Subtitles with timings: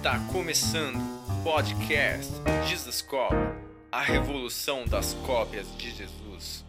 [0.00, 2.32] Está começando o podcast
[2.66, 3.34] Jesus Cop,
[3.92, 6.64] a revolução das cópias de Jesus.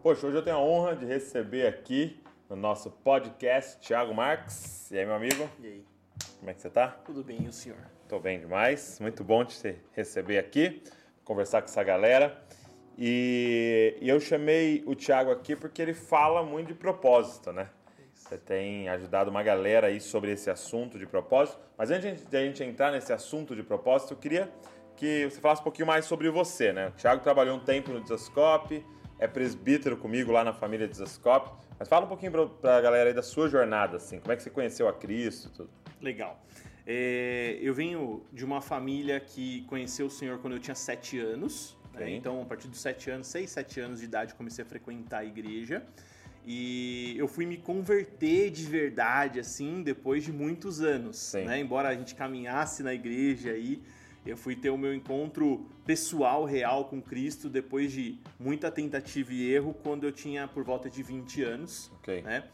[0.00, 4.88] Poxa, hoje eu tenho a honra de receber aqui no nosso podcast Thiago Marques.
[4.92, 5.50] E aí, meu amigo?
[5.60, 5.84] E aí?
[6.38, 6.86] Como é que você tá?
[7.04, 7.84] Tudo bem, e o senhor?
[8.08, 9.00] Tô bem demais.
[9.00, 10.80] Muito bom te receber aqui,
[11.24, 12.40] conversar com essa galera.
[12.96, 17.68] E, e eu chamei o Thiago aqui porque ele fala muito de propósito, né?
[18.32, 21.58] Você tem ajudado uma galera aí sobre esse assunto de propósito.
[21.76, 24.50] Mas antes de a gente entrar nesse assunto de propósito, eu queria
[24.96, 26.88] que você falasse um pouquinho mais sobre você, né?
[26.88, 28.86] O Thiago trabalhou um tempo no Desascope,
[29.18, 31.50] é presbítero comigo lá na família Desascope.
[31.78, 34.18] Mas fala um pouquinho para a galera aí da sua jornada, assim.
[34.18, 35.70] Como é que você conheceu a Cristo tudo?
[36.00, 36.42] Legal.
[36.86, 41.76] É, eu venho de uma família que conheceu o Senhor quando eu tinha sete anos.
[41.92, 42.12] Né?
[42.12, 45.24] Então, a partir dos sete anos, seis, sete anos de idade, comecei a frequentar a
[45.26, 45.82] igreja.
[46.44, 51.32] E eu fui me converter de verdade, assim, depois de muitos anos.
[51.34, 51.60] Né?
[51.60, 53.80] Embora a gente caminhasse na igreja aí,
[54.26, 59.52] eu fui ter o meu encontro pessoal, real com Cristo, depois de muita tentativa e
[59.52, 61.90] erro, quando eu tinha por volta de 20 anos.
[62.00, 62.22] Okay.
[62.22, 62.44] Né?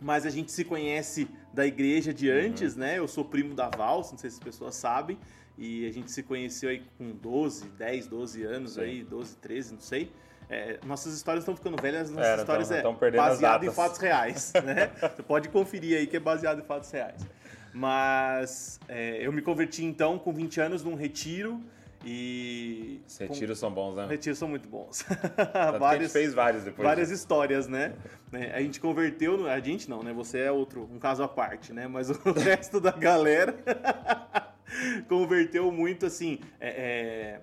[0.00, 2.80] Mas a gente se conhece da igreja de antes, uhum.
[2.80, 2.98] né?
[2.98, 5.18] Eu sou primo da Vals, não sei se as pessoas sabem.
[5.56, 8.80] E a gente se conheceu aí com 12, 10, 12 anos Sim.
[8.80, 10.12] aí, 12, 13, não sei.
[10.50, 14.52] É, nossas histórias estão ficando velhas, nossas Era, histórias então, é baseado em fatos reais,
[14.64, 14.90] né?
[15.14, 17.26] Você pode conferir aí que é baseado em fatos reais.
[17.72, 21.62] Mas é, eu me converti então com 20 anos num retiro
[22.02, 23.02] e...
[23.06, 23.66] Os retiros com...
[23.66, 24.06] são bons, né?
[24.06, 25.04] Retiros são muito bons.
[25.78, 26.88] várias, a gente fez vários depois.
[26.88, 27.20] Várias disso.
[27.20, 27.92] histórias, né?
[28.32, 30.14] É, a gente converteu, a gente não, né?
[30.14, 31.86] Você é outro, um caso à parte, né?
[31.86, 33.54] Mas o resto da galera
[35.08, 36.40] converteu muito assim...
[36.58, 37.40] É, é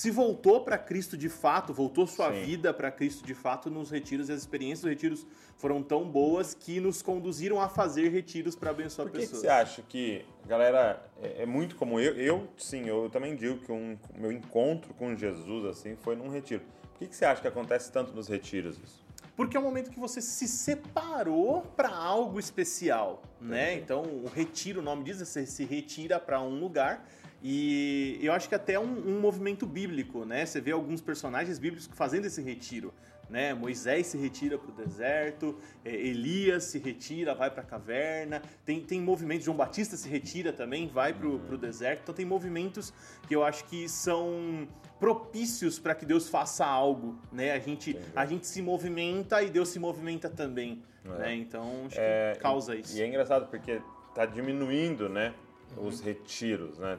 [0.00, 2.42] se voltou para Cristo de fato, voltou sua Sim.
[2.42, 5.26] vida para Cristo de fato nos retiros e as experiências dos retiros
[5.58, 9.42] foram tão boas que nos conduziram a fazer retiros para abençoar Por que pessoas.
[9.42, 13.58] Que você acha que, galera, é, é, muito como eu, eu sim, eu também digo
[13.58, 16.62] que um meu encontro com Jesus assim foi num retiro.
[16.94, 19.04] Por que, que você acha que acontece tanto nos retiros isso?
[19.36, 23.74] Porque é o momento que você se separou para algo especial, né?
[23.74, 27.06] Então, o retiro, o nome diz, você se retira para um lugar
[27.42, 30.44] e eu acho que até um, um movimento bíblico, né?
[30.44, 32.92] Você vê alguns personagens bíblicos fazendo esse retiro.
[33.30, 33.54] Né?
[33.54, 38.80] Moisés se retira para o deserto, é, Elias se retira, vai para a caverna, tem,
[38.80, 42.92] tem movimentos, João Batista se retira também, vai para o deserto, então tem movimentos
[43.28, 44.66] que eu acho que são
[44.98, 47.52] propícios para que Deus faça algo, né?
[47.52, 51.08] A gente, a gente se movimenta e Deus se movimenta também, é.
[51.08, 51.34] né?
[51.36, 52.98] Então acho é, que causa isso.
[52.98, 55.32] E é engraçado porque está diminuindo, né?
[55.76, 56.98] Os retiros, né?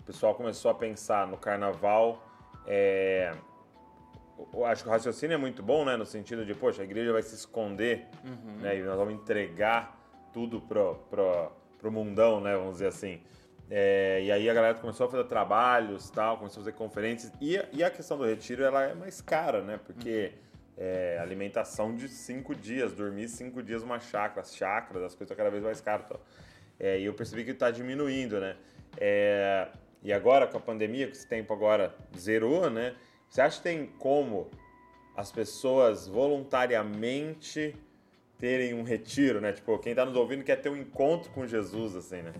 [0.00, 2.26] O pessoal começou a pensar no carnaval.
[2.66, 3.32] É...
[4.52, 5.96] Eu acho que o raciocínio é muito bom, né?
[5.96, 8.56] No sentido de, poxa, a igreja vai se esconder, uhum.
[8.60, 8.78] né?
[8.78, 9.98] E nós vamos entregar
[10.32, 12.56] tudo pro, pro, pro mundão, né?
[12.56, 13.20] Vamos dizer assim.
[13.70, 17.32] É, e aí a galera começou a fazer trabalhos, tal, começou a fazer conferências.
[17.40, 19.78] E, e a questão do retiro, ela é mais cara, né?
[19.84, 20.84] Porque uhum.
[20.84, 25.50] é, alimentação de cinco dias, dormir cinco dias uma chácara, as chácaras, as coisas cada
[25.50, 26.06] vez mais caras.
[26.80, 28.56] É, e eu percebi que está diminuindo, né?
[28.96, 29.68] É,
[30.02, 32.94] e agora com a pandemia, que esse tempo agora zerou, né?
[33.28, 34.50] Você acha que tem como
[35.16, 37.74] as pessoas voluntariamente
[38.38, 39.52] terem um retiro, né?
[39.52, 42.32] Tipo, quem está nos ouvindo quer ter um encontro com Jesus, assim, né?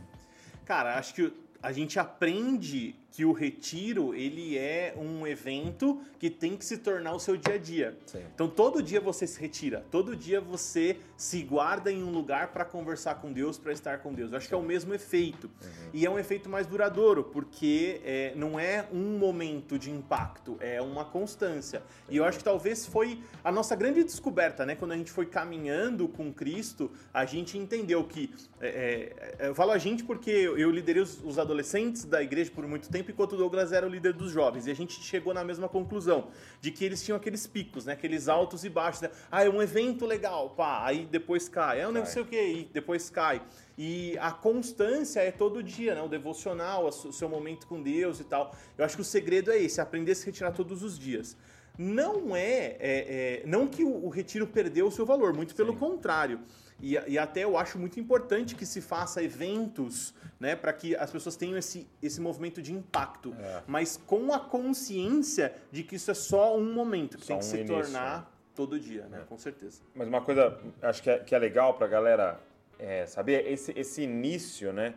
[0.65, 1.33] Cara, acho que
[1.63, 7.13] a gente aprende que o retiro ele é um evento que tem que se tornar
[7.13, 7.97] o seu dia a dia.
[8.07, 8.23] Sim.
[8.35, 12.65] Então todo dia você se retira, todo dia você se guarda em um lugar para
[12.65, 14.31] conversar com Deus, para estar com Deus.
[14.31, 14.51] Eu acho Sim.
[14.51, 15.91] que é o mesmo efeito uhum.
[15.93, 20.81] e é um efeito mais duradouro porque é, não é um momento de impacto, é
[20.81, 21.81] uma constância.
[21.81, 22.15] Sim.
[22.15, 24.75] E eu acho que talvez foi a nossa grande descoberta, né?
[24.75, 29.73] Quando a gente foi caminhando com Cristo, a gente entendeu que é, é, eu falo
[29.73, 33.33] a gente porque eu liderei os, os adolescentes da igreja por muito tempo tempo, enquanto
[33.33, 34.67] o Douglas era o líder dos jovens.
[34.67, 36.29] E a gente chegou na mesma conclusão,
[36.61, 37.95] de que eles tinham aqueles picos, né?
[37.95, 39.11] Aqueles altos e baixos, né?
[39.31, 41.81] Ah, é um evento legal, pá, aí depois cai.
[41.81, 43.43] É um não sei o que, e depois cai.
[43.77, 46.03] E a constância é todo dia, né?
[46.03, 48.55] O devocional, o seu momento com Deus e tal.
[48.77, 51.37] Eu acho que o segredo é esse, aprender a se retirar todos os dias
[51.79, 55.73] não é, é, é, não que o, o, retiro perdeu o seu valor, muito pelo
[55.73, 55.79] Sim.
[55.79, 56.41] contrário.
[56.83, 61.11] E, e, até eu acho muito importante que se faça eventos, né, para que as
[61.11, 63.63] pessoas tenham esse, esse movimento de impacto, é.
[63.67, 67.45] mas com a consciência de que isso é só um momento que só tem que
[67.45, 68.27] um se início, tornar né?
[68.55, 69.25] todo dia, né, é.
[69.27, 69.83] com certeza.
[69.95, 72.41] Mas uma coisa, acho que é, que é legal para a galera
[72.79, 74.95] é, saber esse, esse início, né,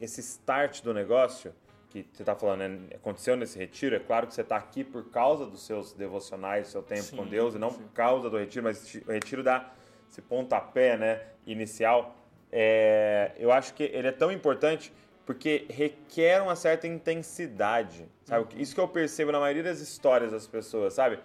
[0.00, 1.52] esse start do negócio
[1.90, 5.10] que você está falando, né, aconteceu nesse retiro, é claro que você está aqui por
[5.10, 7.78] causa dos seus devocionais, do seu tempo sim, com Deus, e não sim.
[7.78, 9.72] por causa do retiro, mas o retiro dá
[10.14, 12.16] esse pontapé né, inicial,
[12.52, 14.92] é, eu acho que ele é tão importante
[15.26, 18.54] porque requer uma certa intensidade, sabe?
[18.54, 18.60] Uhum.
[18.60, 21.18] Isso que eu percebo na maioria das histórias das pessoas, sabe?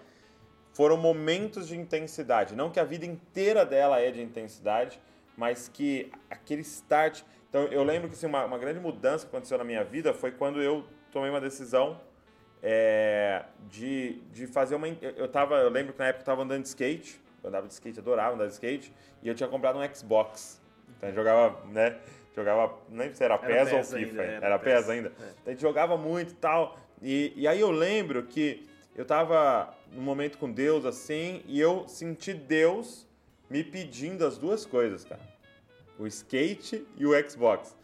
[0.73, 4.99] Foram momentos de intensidade, não que a vida inteira dela é de intensidade,
[5.37, 7.21] mas que aquele start.
[7.49, 10.31] Então eu lembro que assim, uma, uma grande mudança que aconteceu na minha vida foi
[10.31, 11.99] quando eu tomei uma decisão
[12.63, 14.87] é, de, de fazer uma.
[14.87, 17.73] Eu, tava, eu lembro que na época eu estava andando de skate, eu andava de
[17.73, 20.61] skate, adorava andar de skate, e eu tinha comprado um Xbox.
[20.97, 21.97] Então eu jogava, né?
[22.35, 23.97] Jogava, nem se era, era PES, ou FIFA.
[23.97, 25.09] Ainda, era, era PES, PES ainda.
[25.09, 25.11] É.
[25.11, 26.77] Então a gente jogava muito e tal.
[27.01, 31.87] E, e aí eu lembro que eu tava num momento com Deus assim, e eu
[31.87, 33.07] senti Deus
[33.49, 35.21] me pedindo as duas coisas, cara.
[35.97, 37.75] O skate e o Xbox.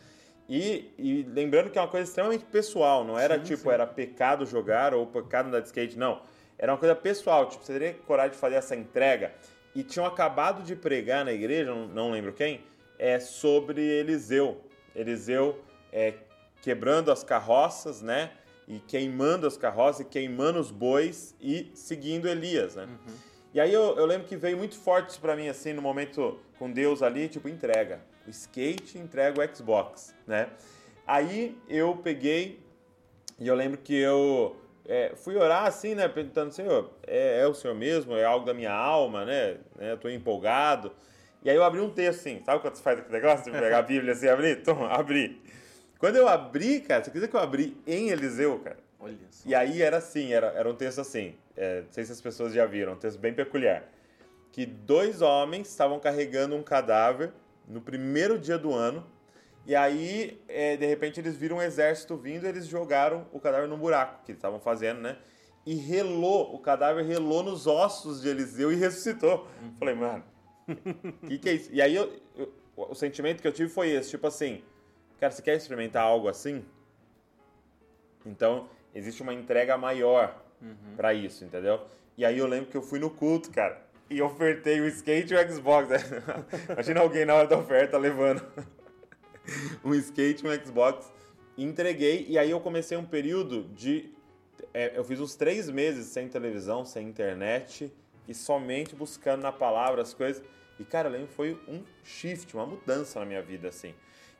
[0.47, 3.69] E, e, lembrando que é uma coisa extremamente pessoal, não era sim, tipo, sim.
[3.69, 6.21] era pecado jogar ou pecado andar de skate, não.
[6.57, 9.33] Era uma coisa pessoal, tipo, você teria coragem de fazer essa entrega.
[9.73, 12.63] E tinham acabado de pregar na igreja, não, lembro quem,
[12.97, 14.61] é sobre Eliseu.
[14.95, 15.61] Eliseu
[15.91, 16.13] é,
[16.61, 18.31] quebrando as carroças, né?
[18.67, 22.85] E queimando as carroças, e queimando os bois e seguindo Elias, né?
[22.85, 23.13] Uhum.
[23.53, 26.39] E aí eu, eu, lembro que veio muito forte isso pra mim, assim, no momento
[26.57, 28.01] com Deus ali, tipo, entrega.
[28.25, 30.49] O skate entrega o Xbox, né?
[31.05, 32.59] Aí eu peguei
[33.37, 34.55] e eu lembro que eu
[34.87, 36.07] é, fui orar assim, né?
[36.07, 38.15] Perguntando, Senhor, é, é, o Senhor mesmo?
[38.15, 39.57] É algo da minha alma, né?
[39.77, 39.93] né?
[39.93, 40.91] Eu tô empolgado.
[41.43, 43.79] E aí eu abri um texto assim, sabe quando você faz aquele negócio de pegar
[43.79, 44.57] a Bíblia assim e abrir?
[44.57, 45.41] Então, abri.
[45.99, 48.77] Quando eu abri, cara, você quiser que eu abri em Eliseu, cara?
[48.99, 49.47] Olha só.
[49.47, 52.53] E aí era assim, era, era um texto assim, é, não sei se as pessoas
[52.53, 53.83] já viram, um texto bem peculiar.
[54.51, 57.31] Que dois homens estavam carregando um cadáver
[57.67, 59.05] no primeiro dia do ano,
[59.65, 63.67] e aí, é, de repente, eles viram um exército vindo e eles jogaram o cadáver
[63.67, 65.17] num buraco que eles estavam fazendo, né?
[65.65, 69.47] E relou, o cadáver relou nos ossos de Eliseu e ressuscitou.
[69.61, 69.73] Uhum.
[69.79, 70.23] Falei, mano,
[70.67, 71.69] o que, que é isso?
[71.73, 74.63] E aí eu, eu, o sentimento que eu tive foi esse, tipo assim,
[75.19, 76.63] cara, você quer experimentar algo assim?
[78.23, 80.95] Então, existe uma entrega maior uhum.
[80.95, 81.81] para isso, entendeu?
[82.15, 85.35] E aí eu lembro que eu fui no culto, cara, e ofertei o skate e
[85.35, 85.89] o Xbox.
[86.69, 88.45] Imagina alguém na hora da oferta levando
[89.83, 91.11] um skate um Xbox.
[91.57, 94.13] Entreguei, e aí eu comecei um período de.
[94.73, 97.91] É, eu fiz uns três meses sem televisão, sem internet,
[98.27, 100.43] e somente buscando na palavra as coisas.
[100.79, 103.93] E, cara, eu lembro foi um shift, uma mudança na minha vida, assim.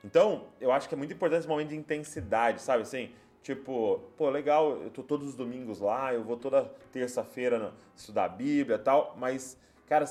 [0.04, 2.84] Então, eu acho que é muito importante esse momento de intensidade, sabe?
[2.84, 3.12] Assim,
[3.42, 8.30] tipo, pô, legal, eu tô todos os domingos lá, eu vou toda terça-feira estudar a
[8.30, 9.58] Bíblia e tal, mas,
[9.88, 10.06] cara,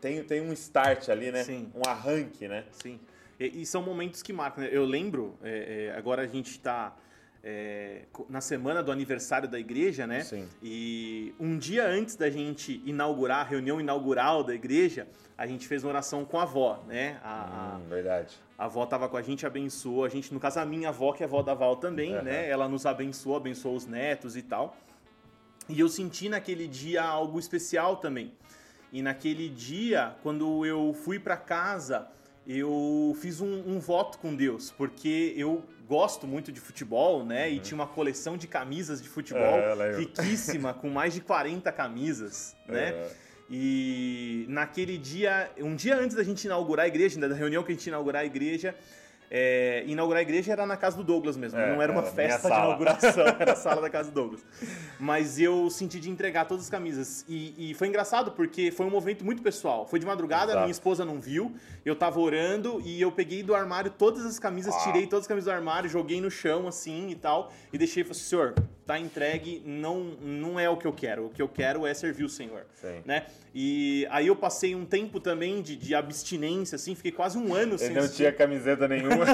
[0.00, 1.44] tem, tem um start ali, né?
[1.44, 1.70] Sim.
[1.74, 2.64] Um arranque, né?
[2.72, 2.98] Sim.
[3.42, 4.64] E, e são momentos que marcam.
[4.64, 4.70] Né?
[4.72, 6.94] Eu lembro, é, é, agora a gente está
[7.42, 10.22] é, na semana do aniversário da igreja, né?
[10.22, 10.48] Sim.
[10.62, 15.82] E um dia antes da gente inaugurar, a reunião inaugural da igreja, a gente fez
[15.82, 17.18] uma oração com a avó, né?
[17.24, 18.36] A, hum, verdade.
[18.56, 20.32] A avó estava com a gente, abençoou a gente.
[20.32, 22.22] No caso, a minha avó, que é a avó da Val também, uhum.
[22.22, 22.48] né?
[22.48, 24.76] Ela nos abençoou, abençoou os netos e tal.
[25.68, 28.32] E eu senti naquele dia algo especial também.
[28.92, 32.08] E naquele dia, quando eu fui para casa,
[32.46, 37.46] eu fiz um, um, voto com Deus, porque eu gosto muito de futebol, né?
[37.46, 37.54] Uhum.
[37.54, 42.56] E tinha uma coleção de camisas de futebol é, riquíssima, com mais de 40 camisas,
[42.66, 42.90] né?
[42.90, 43.10] É.
[43.50, 47.74] E naquele dia, um dia antes da gente inaugurar a igreja, da reunião que a
[47.74, 48.74] gente inaugurar a igreja,
[49.34, 52.50] é, inaugurar a igreja era na casa do Douglas mesmo, é, não era uma festa
[52.50, 54.44] de inauguração, era a sala da casa do Douglas.
[55.00, 57.24] Mas eu senti de entregar todas as camisas.
[57.26, 59.86] E, e foi engraçado porque foi um movimento muito pessoal.
[59.86, 60.58] Foi de madrugada, Exato.
[60.60, 64.74] minha esposa não viu, eu tava orando e eu peguei do armário todas as camisas,
[64.74, 64.78] ah.
[64.80, 68.04] tirei todas as camisas do armário, joguei no chão assim e tal, e deixei e
[68.04, 68.54] falei, senhor,
[68.86, 71.26] tá entregue, não, não é o que eu quero.
[71.26, 72.66] O que eu quero é servir o Senhor.
[72.74, 73.02] Sim.
[73.04, 73.26] Né?
[73.54, 77.78] E aí eu passei um tempo também de, de abstinência, assim, fiquei quase um ano
[77.78, 77.90] sem.
[77.90, 79.26] Ele não tinha camiseta nenhuma.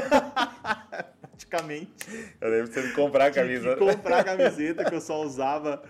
[1.38, 1.88] Praticamente.
[2.40, 3.76] Eu lembro de você comprar a camisa.
[3.76, 5.82] comprar a camiseta que eu só usava.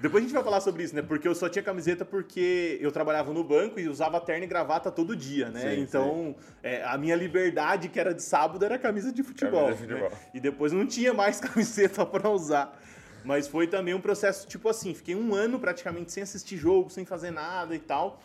[0.00, 1.02] Depois a gente vai falar sobre isso, né?
[1.02, 4.90] Porque eu só tinha camiseta porque eu trabalhava no banco e usava terno e gravata
[4.90, 5.74] todo dia, né?
[5.74, 6.46] Sim, então, sim.
[6.62, 9.66] É, a minha liberdade, que era de sábado, era camisa de futebol.
[9.66, 10.10] Camisa de futebol.
[10.10, 10.16] Né?
[10.34, 12.78] E depois não tinha mais camiseta para usar.
[13.24, 17.04] Mas foi também um processo tipo assim, fiquei um ano praticamente sem assistir jogo, sem
[17.04, 18.20] fazer nada e tal,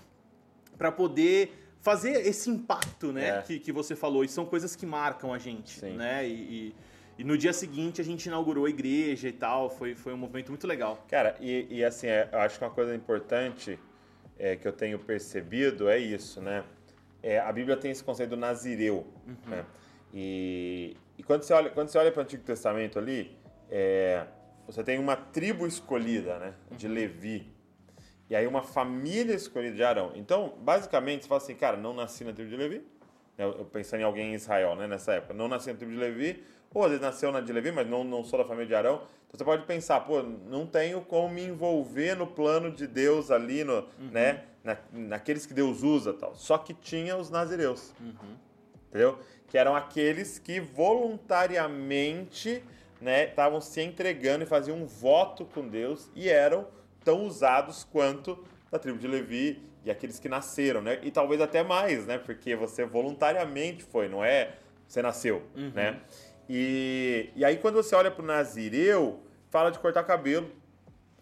[0.78, 3.42] para poder fazer esse impacto, né, é.
[3.42, 4.24] que, que você falou.
[4.24, 5.96] E são coisas que marcam a gente, Sim.
[5.96, 6.28] né?
[6.28, 6.76] E, e,
[7.20, 9.70] e, no dia seguinte a gente inaugurou a igreja e tal.
[9.70, 11.06] Foi, foi um movimento muito legal.
[11.10, 13.80] Cara, e, e assim, é, eu acho que uma coisa importante
[14.38, 16.64] é, que eu tenho percebido é isso, né?
[17.22, 19.36] É, a Bíblia tem esse conceito do nazireu, uhum.
[19.48, 19.66] né?
[20.14, 23.38] E, e quando você olha, quando você olha para o Antigo Testamento ali,
[23.70, 24.26] é,
[24.72, 27.52] você tem uma tribo escolhida, né, de Levi.
[28.30, 30.12] e aí uma família escolhida de Arão.
[30.14, 32.86] Então, basicamente, você fala assim, cara, não nasci na tribo de Levi.
[33.36, 35.34] Eu, eu pensando em alguém em Israel, né, nessa época.
[35.34, 38.04] Não nasci na tribo de Levi, ou às vezes nasceu na de Levi, mas não,
[38.04, 39.02] não sou da família de Arão.
[39.28, 43.64] Então você pode pensar, pô, não tenho como me envolver no plano de Deus ali,
[43.64, 44.12] no, uhum.
[44.12, 46.36] né, na, naqueles que Deus usa tal.
[46.36, 47.92] Só que tinha os nazireus.
[48.00, 48.36] Uhum.
[48.90, 49.18] Entendeu?
[49.48, 52.64] Que eram aqueles que voluntariamente
[53.02, 56.68] estavam né, se entregando e faziam um voto com Deus e eram
[57.04, 61.00] tão usados quanto da tribo de Levi e aqueles que nasceram, né?
[61.02, 62.18] E talvez até mais, né?
[62.18, 64.56] Porque você voluntariamente foi, não é?
[64.88, 65.72] Você nasceu, uhum.
[65.74, 66.00] né?
[66.50, 70.52] E, e aí quando você olha para o Nazireu, fala de cortar cabelo,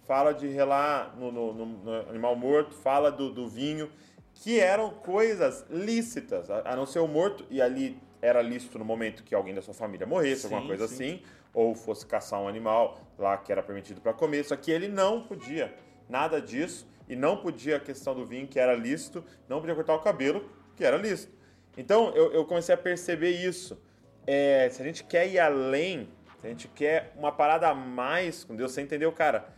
[0.06, 3.92] fala de relar no, no, no animal morto, fala do, do, vinho,
[4.34, 8.86] que eram coisas lícitas, a, a, não ser o morto, e ali era lícito no
[8.86, 10.94] momento que alguém da sua família morresse, sim, alguma coisa sim.
[10.94, 11.22] assim,
[11.58, 15.24] ou fosse caçar um animal lá que era permitido para comer, só que ele não
[15.24, 15.74] podia
[16.08, 19.96] nada disso, e não podia a questão do vinho, que era lícito, não podia cortar
[19.96, 21.36] o cabelo, que era lícito.
[21.76, 23.82] Então eu, eu comecei a perceber isso.
[24.28, 26.08] É, se a gente quer ir além,
[26.40, 29.50] se a gente quer uma parada a mais com Deus, você entendeu, cara?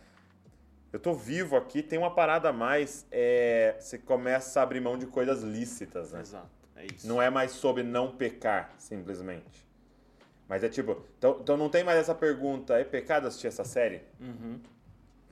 [0.90, 3.06] Eu tô vivo aqui, tem uma parada a mais.
[3.10, 6.20] É, você começa a abrir mão de coisas lícitas, né?
[6.22, 7.06] Exato, é isso.
[7.06, 9.69] Não é mais sobre não pecar, simplesmente.
[10.50, 14.02] Mas é tipo, então, então não tem mais essa pergunta, é pecado assistir essa série?
[14.18, 14.58] Uhum.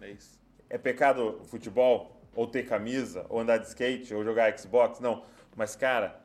[0.00, 0.38] É isso.
[0.70, 2.22] É pecado futebol?
[2.36, 3.26] Ou ter camisa?
[3.28, 4.14] Ou andar de skate?
[4.14, 5.00] Ou jogar Xbox?
[5.00, 5.24] Não.
[5.56, 6.24] Mas, cara,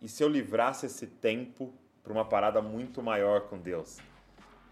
[0.00, 3.98] e se eu livrasse esse tempo para uma parada muito maior com Deus?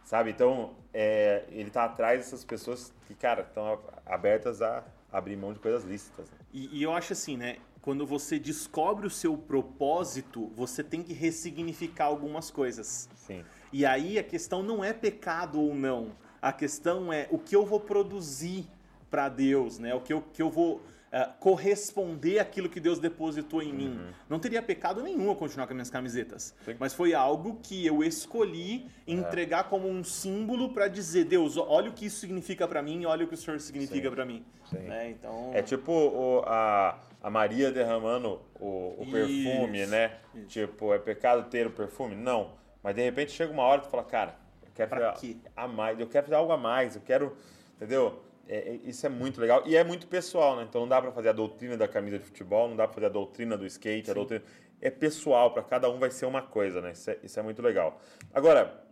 [0.05, 0.31] Sabe?
[0.31, 4.83] Então, é, ele tá atrás dessas pessoas que, cara, estão abertas a
[5.13, 6.31] abrir mão de coisas lícitas.
[6.31, 6.39] Né?
[6.51, 7.59] E, e eu acho assim, né?
[7.85, 13.11] Quando você descobre o seu propósito, você tem que ressignificar algumas coisas.
[13.15, 13.45] Sim.
[13.71, 16.13] E aí a questão não é pecado ou não.
[16.41, 18.65] A questão é o que eu vou produzir
[19.11, 19.95] para Deus, né?
[19.95, 23.77] O que eu, que eu vou uh, corresponder àquilo que Deus depositou em uhum.
[23.77, 24.01] mim.
[24.31, 26.55] Não teria pecado nenhum eu continuar com as minhas camisetas.
[26.65, 26.77] Sim.
[26.81, 29.69] Mas foi algo que eu escolhi entregar é.
[29.69, 33.29] como um símbolo para dizer, Deus, olha o que isso significa para mim, olha o
[33.29, 34.43] que o Senhor significa para mim.
[34.73, 35.51] É, então...
[35.53, 40.19] é tipo o, a, a Maria derramando o, o perfume, isso, né?
[40.35, 40.47] Isso.
[40.47, 42.15] Tipo, é pecado ter o perfume?
[42.15, 42.53] Não.
[42.83, 45.67] Mas de repente chega uma hora e tu fala, cara, eu quero pra fazer a
[45.67, 47.35] mais, eu quero fazer algo a mais, eu quero,
[47.77, 48.23] entendeu?
[48.47, 50.67] É, é, isso é muito legal e é muito pessoal, né?
[50.69, 53.07] Então não dá para fazer a doutrina da camisa de futebol, não dá para fazer
[53.07, 54.11] a doutrina do skate, Sim.
[54.11, 54.45] a doutrina
[54.83, 56.93] é pessoal, para cada um vai ser uma coisa, né?
[56.93, 58.03] Isso é, isso é muito legal.
[58.35, 58.85] Agora,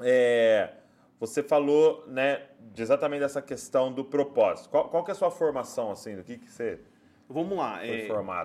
[0.00, 0.74] é,
[1.18, 4.68] você falou, né, de exatamente dessa questão do propósito.
[4.68, 6.78] Qual, qual que é a sua formação, assim, do que, que você
[7.28, 7.84] Vamos lá.
[7.84, 8.02] É.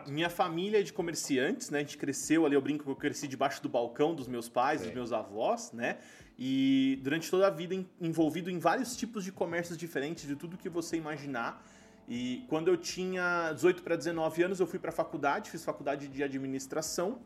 [0.10, 1.80] Minha família é de comerciantes, né?
[1.80, 4.80] A gente cresceu ali, eu brinco que eu cresci debaixo do balcão dos meus pais,
[4.80, 4.88] Sim.
[4.88, 5.98] dos meus avós, né?
[6.38, 10.70] E durante toda a vida envolvido em vários tipos de comércios diferentes, de tudo que
[10.70, 11.62] você imaginar.
[12.08, 16.08] E quando eu tinha 18 para 19 anos, eu fui para a faculdade, fiz faculdade
[16.08, 17.20] de administração.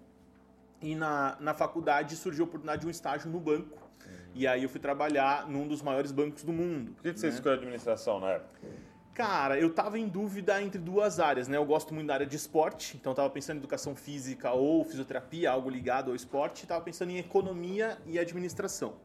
[0.81, 3.77] E na, na faculdade surgiu a oportunidade de um estágio no banco.
[4.05, 4.11] Uhum.
[4.33, 6.91] E aí eu fui trabalhar num dos maiores bancos do mundo.
[6.93, 7.33] Por que, que você né?
[7.33, 8.67] escolheu administração na época?
[9.13, 11.55] Cara, eu tava em dúvida entre duas áreas, né?
[11.55, 15.51] Eu gosto muito da área de esporte, então tava pensando em educação física ou fisioterapia,
[15.51, 18.95] algo ligado ao esporte, tava pensando em economia e administração.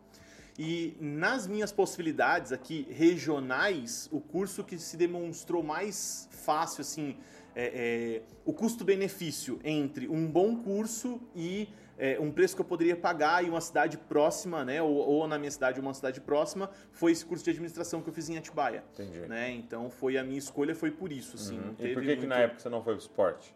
[0.59, 7.15] E nas minhas possibilidades aqui regionais, o curso que se demonstrou mais fácil, assim,
[7.55, 12.97] é, é, o custo-benefício entre um bom curso e é, um preço que eu poderia
[12.97, 17.13] pagar em uma cidade próxima, né, ou, ou, na minha cidade uma cidade próxima, foi
[17.13, 18.85] esse curso de administração que eu fiz em Atibaia.
[18.95, 19.21] Entendi.
[19.21, 19.51] Né?
[19.51, 21.59] Então foi a minha escolha foi por isso, assim.
[21.59, 21.75] Uhum.
[21.79, 22.21] E por que, muito...
[22.21, 23.55] que na época você não foi pro esporte?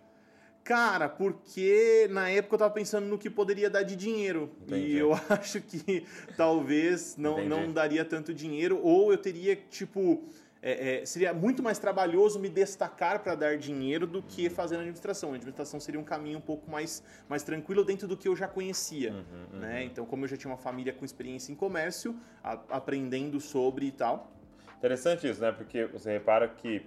[0.64, 4.50] Cara, porque na época eu tava pensando no que poderia dar de dinheiro.
[4.62, 4.92] Entendi.
[4.92, 6.06] E eu acho que
[6.36, 10.22] talvez não, não daria tanto dinheiro, ou eu teria, tipo,
[10.62, 14.82] é, é, seria muito mais trabalhoso me destacar para dar dinheiro do que fazer na
[14.82, 15.32] administração.
[15.32, 18.46] A administração seria um caminho um pouco mais, mais tranquilo dentro do que eu já
[18.46, 19.10] conhecia.
[19.10, 19.58] Uhum, uhum.
[19.58, 19.82] Né?
[19.82, 23.92] Então, como eu já tinha uma família com experiência em comércio, a, aprendendo sobre e
[23.92, 24.32] tal.
[24.78, 25.50] Interessante isso, né?
[25.50, 26.86] Porque você repara que,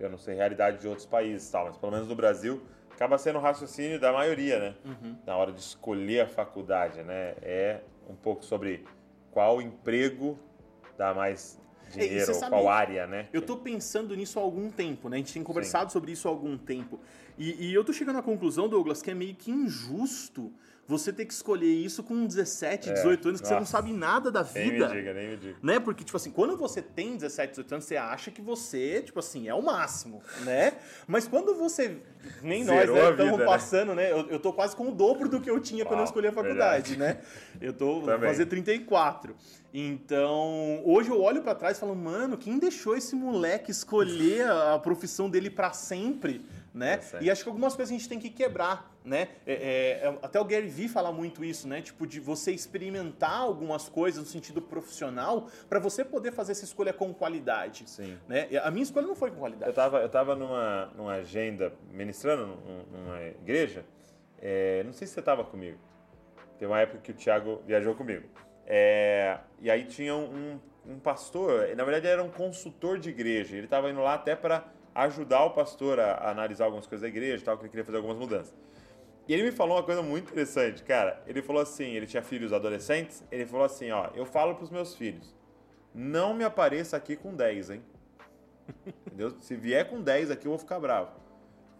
[0.00, 3.16] eu não sei a realidade de outros países tal, mas pelo menos no Brasil, acaba
[3.18, 4.74] sendo o raciocínio da maioria, né?
[4.84, 5.16] Uhum.
[5.24, 7.36] Na hora de escolher a faculdade, né?
[7.40, 8.84] É um pouco sobre
[9.30, 10.36] qual emprego
[10.98, 11.60] dá mais
[11.98, 13.28] dinheiro, sabe, qual área, né?
[13.32, 15.16] Eu tô pensando nisso há algum tempo, né?
[15.16, 15.92] A gente tem conversado Sim.
[15.92, 17.00] sobre isso há algum tempo.
[17.38, 20.52] E, e eu tô chegando à conclusão, Douglas, que é meio que injusto
[20.90, 23.72] você ter que escolher isso com 17, 18 anos, que você não nossa.
[23.72, 24.88] sabe nada da Nem vida.
[24.88, 25.56] me diga, nem me diga.
[25.62, 25.78] Né?
[25.78, 29.48] Porque, tipo assim, quando você tem 17, 18 anos, você acha que você, tipo assim,
[29.48, 30.74] é o máximo, né?
[31.06, 31.96] Mas quando você.
[32.42, 33.02] Nem nós, Zerou né?
[33.06, 33.50] a Estamos vida, né?
[33.50, 34.10] passando, né?
[34.12, 36.26] Eu, eu tô quase com o dobro do que eu tinha quando eu Uau, escolhi
[36.26, 37.18] a faculdade, verdade.
[37.18, 37.22] né?
[37.60, 38.28] Eu tô Também.
[38.28, 39.34] fazer 34.
[39.72, 44.74] Então, hoje eu olho pra trás e falo, mano, quem deixou esse moleque escolher a,
[44.74, 46.98] a profissão dele pra sempre, né?
[46.98, 47.18] Tá.
[47.20, 49.28] E acho que algumas coisas a gente tem que quebrar, né?
[49.46, 49.52] É,
[50.02, 51.80] é, até o Gary Vee fala muito isso, né?
[51.82, 56.92] Tipo, de você experimentar algumas coisas no sentido profissional pra você poder fazer essa escolha
[56.92, 57.84] com qualidade.
[57.88, 58.16] Sim.
[58.28, 58.48] Né?
[58.62, 59.72] A minha escolha não foi com Eu qualidade.
[59.72, 63.84] tava, eu tava numa, numa agenda, ministrando num- numa igreja.
[64.40, 65.78] é, não sei se você tava comigo.
[66.58, 68.28] Tem uma época que o Thiago viajou comigo.
[68.66, 73.56] É, e aí tinha um, um pastor, na verdade era um consultor de igreja.
[73.56, 74.64] Ele tava indo lá até para
[75.02, 77.84] ajudar o pastor a, a analisar algumas coisas da igreja e tal, que ele queria
[77.84, 78.54] fazer algumas mudanças.
[79.28, 81.22] E ele me falou uma coisa muito interessante, cara.
[81.26, 84.94] Ele falou assim, ele tinha filhos adolescentes, ele falou assim, ó, eu falo pros meus
[84.94, 85.34] filhos,
[85.94, 87.82] não me apareça aqui com 10, hein?
[89.06, 89.36] Entendeu?
[89.40, 91.12] Se vier com 10 aqui, eu vou ficar bravo.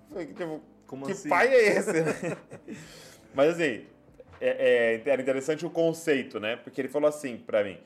[0.08, 1.28] Falei, tipo, Como que assim?
[1.28, 1.92] pai é esse?
[3.34, 3.86] Mas assim,
[4.40, 6.56] é, é, era interessante o conceito, né?
[6.56, 7.78] Porque ele falou assim pra mim.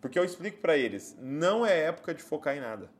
[0.00, 2.90] Porque eu explico pra eles, não é época de focar em nada.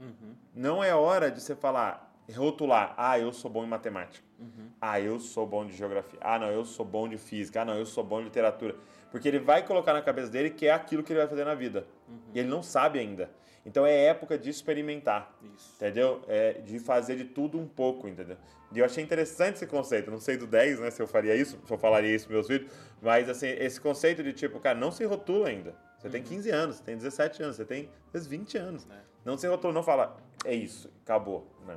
[0.00, 0.34] Uhum.
[0.54, 4.24] Não é hora de você falar, rotular, ah, eu sou bom em matemática.
[4.38, 4.68] Uhum.
[4.80, 6.18] Ah, eu sou bom de geografia.
[6.22, 7.62] Ah, não, eu sou bom de física.
[7.62, 8.74] Ah, não, eu sou bom de literatura.
[9.10, 11.54] Porque ele vai colocar na cabeça dele que é aquilo que ele vai fazer na
[11.54, 11.86] vida.
[12.34, 13.30] E ele não sabe ainda.
[13.64, 15.34] Então é época de experimentar.
[15.56, 15.74] Isso.
[15.76, 16.22] Entendeu?
[16.28, 18.36] É, de fazer de tudo um pouco, entendeu?
[18.72, 20.10] E eu achei interessante esse conceito.
[20.10, 20.90] Não sei do 10, né?
[20.90, 22.72] Se eu faria isso, se eu falaria isso pros meus filhos.
[23.02, 25.74] Mas, assim, esse conceito de tipo, cara, não se rotula ainda.
[25.98, 28.86] Você tem 15 anos, você tem 17 anos, você tem às vezes, 20 anos.
[28.90, 29.15] É.
[29.26, 31.48] Não se rotula, não fala, é isso, acabou.
[31.66, 31.76] Né?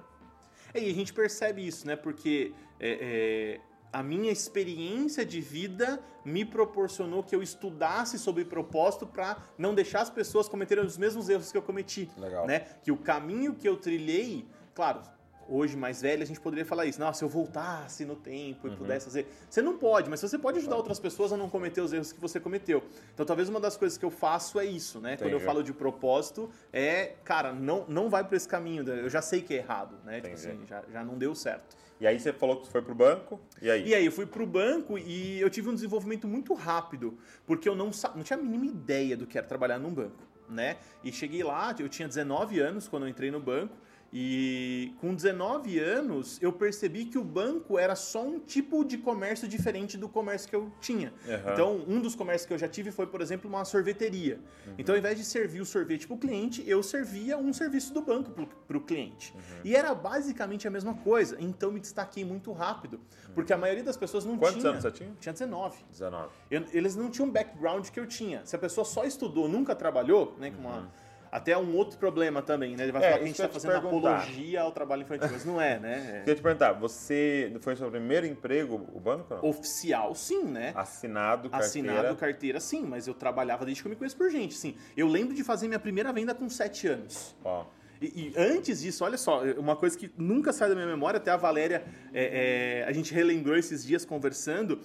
[0.72, 1.96] É, e a gente percebe isso, né?
[1.96, 9.08] Porque é, é, a minha experiência de vida me proporcionou que eu estudasse sobre propósito
[9.08, 12.08] para não deixar as pessoas cometerem os mesmos erros que eu cometi.
[12.20, 12.46] Legal.
[12.46, 12.60] Né?
[12.84, 15.02] Que o caminho que eu trilhei, claro,
[15.50, 17.00] hoje mais velho a gente poderia falar isso.
[17.00, 18.74] Nossa, se eu voltasse no tempo Uhum.
[18.74, 19.28] e pudesse fazer.
[19.50, 22.20] Você não pode, mas você pode ajudar outras pessoas a não cometer os erros que
[22.20, 22.84] você cometeu.
[23.14, 25.18] Então talvez uma das coisas que eu faço é isso, né?
[25.18, 25.46] Quando eu Entendi.
[25.46, 28.88] falo de propósito, é, cara, não, não vai por esse caminho.
[28.88, 30.22] Eu já sei que é errado, né?
[30.22, 30.48] Tipo Entendi.
[30.48, 31.76] assim, já, já não deu certo.
[32.00, 33.88] E aí você falou que foi pro banco, e aí?
[33.90, 37.76] E aí eu fui pro banco e eu tive um desenvolvimento muito rápido, porque eu
[37.76, 40.78] não, não tinha a mínima ideia do que era trabalhar num banco, né?
[41.04, 43.76] E cheguei lá, eu tinha 19 anos quando eu entrei no banco,
[44.12, 49.48] e com 19 anos eu percebi que o banco era só um tipo de comércio
[49.48, 51.14] diferente do comércio que eu tinha.
[51.28, 51.54] Aham.
[51.54, 54.40] Então, um dos comércios que eu já tive foi, por exemplo, uma sorveteria.
[54.78, 58.02] Então, ao invés de servir o sorvete para o cliente, eu servia um serviço do
[58.02, 58.32] banco
[58.68, 59.34] para o cliente.
[59.64, 61.38] E era basicamente a mesma coisa.
[61.40, 63.00] Então, me destaquei muito rápido,
[63.36, 64.70] porque a maioria das pessoas não Quantos tinha.
[64.72, 65.12] anos você tinha?
[65.20, 65.78] Tinha 19.
[65.92, 66.30] 19.
[66.50, 68.46] Eu- eles não tinham o background que eu tinha.
[68.46, 70.90] Se a pessoa só estudou, nunca trabalhou, né, com uma...
[71.32, 72.84] Até um outro problema também, né?
[72.84, 75.46] Ele vai É, falar que a gente está eu fazendo apologia ao trabalho infantil, mas
[75.46, 76.20] não é, né?
[76.26, 79.34] Queria te perguntar, você foi seu primeiro emprego, o banco?
[79.34, 79.46] É Não?
[79.46, 80.72] oficial, sim, né?
[80.76, 81.92] Assinado, carteira.
[81.92, 84.76] Assinado carteira, sim, mas eu trabalhava desde que eu me conheço por gente, sim.
[84.98, 87.36] Eu lembro de fazer minha primeira venda com 7 anos.
[87.44, 87.66] Ó,
[88.02, 91.32] E, e antes disso, olha só, uma coisa que nunca sai da minha memória, até
[91.32, 94.80] a Valéria, é, é, a gente relembrou esses dias conversando.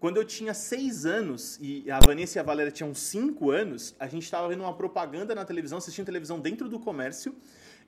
[0.00, 4.06] Quando eu tinha seis anos e a Vanessa e a Valéria tinham cinco anos, a
[4.06, 7.34] gente estava vendo uma propaganda na televisão, assistindo televisão dentro do comércio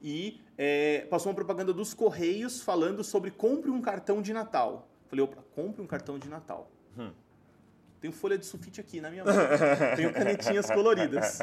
[0.03, 4.89] e é, passou uma propaganda dos Correios falando sobre compre um cartão de Natal.
[5.07, 6.71] Falei, opa, compre um cartão de Natal.
[8.01, 9.35] Tenho folha de sulfite aqui na minha mão.
[9.95, 11.39] Tenho canetinhas coloridas.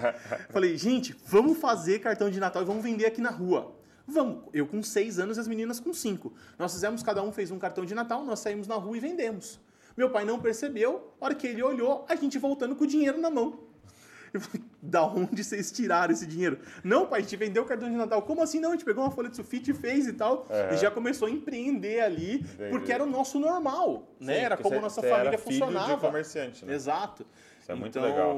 [0.49, 3.75] Falei, gente, vamos fazer cartão de Natal e vamos vender aqui na rua.
[4.08, 4.43] Vamos.
[4.53, 6.34] Eu com seis anos e as meninas com cinco.
[6.58, 9.60] Nós fizemos, cada um fez um cartão de Natal, nós saímos na rua e vendemos.
[9.97, 13.17] Meu pai não percebeu, a hora que ele olhou, a gente voltando com o dinheiro
[13.19, 13.65] na mão.
[14.33, 16.60] Eu falei, da onde vocês tiraram esse dinheiro?
[16.83, 18.21] Não, pai, a gente vendeu o cartão de Natal.
[18.21, 18.69] Como assim não?
[18.69, 20.45] A gente pegou uma folha de sulfite e fez e tal.
[20.51, 20.73] Aham.
[20.75, 24.36] E já começou a empreender ali, porque era o nosso normal, né?
[24.36, 25.95] Sim, era porque como você- nossa você família era filho funcionava.
[25.95, 26.73] de comerciante, né?
[26.75, 27.25] Exato.
[27.60, 28.36] Isso é muito Então, legal.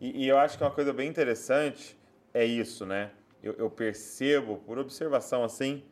[0.00, 1.98] E, e eu acho que uma coisa bem interessante
[2.32, 3.10] é isso, né?
[3.42, 5.82] Eu, eu percebo, por observação assim,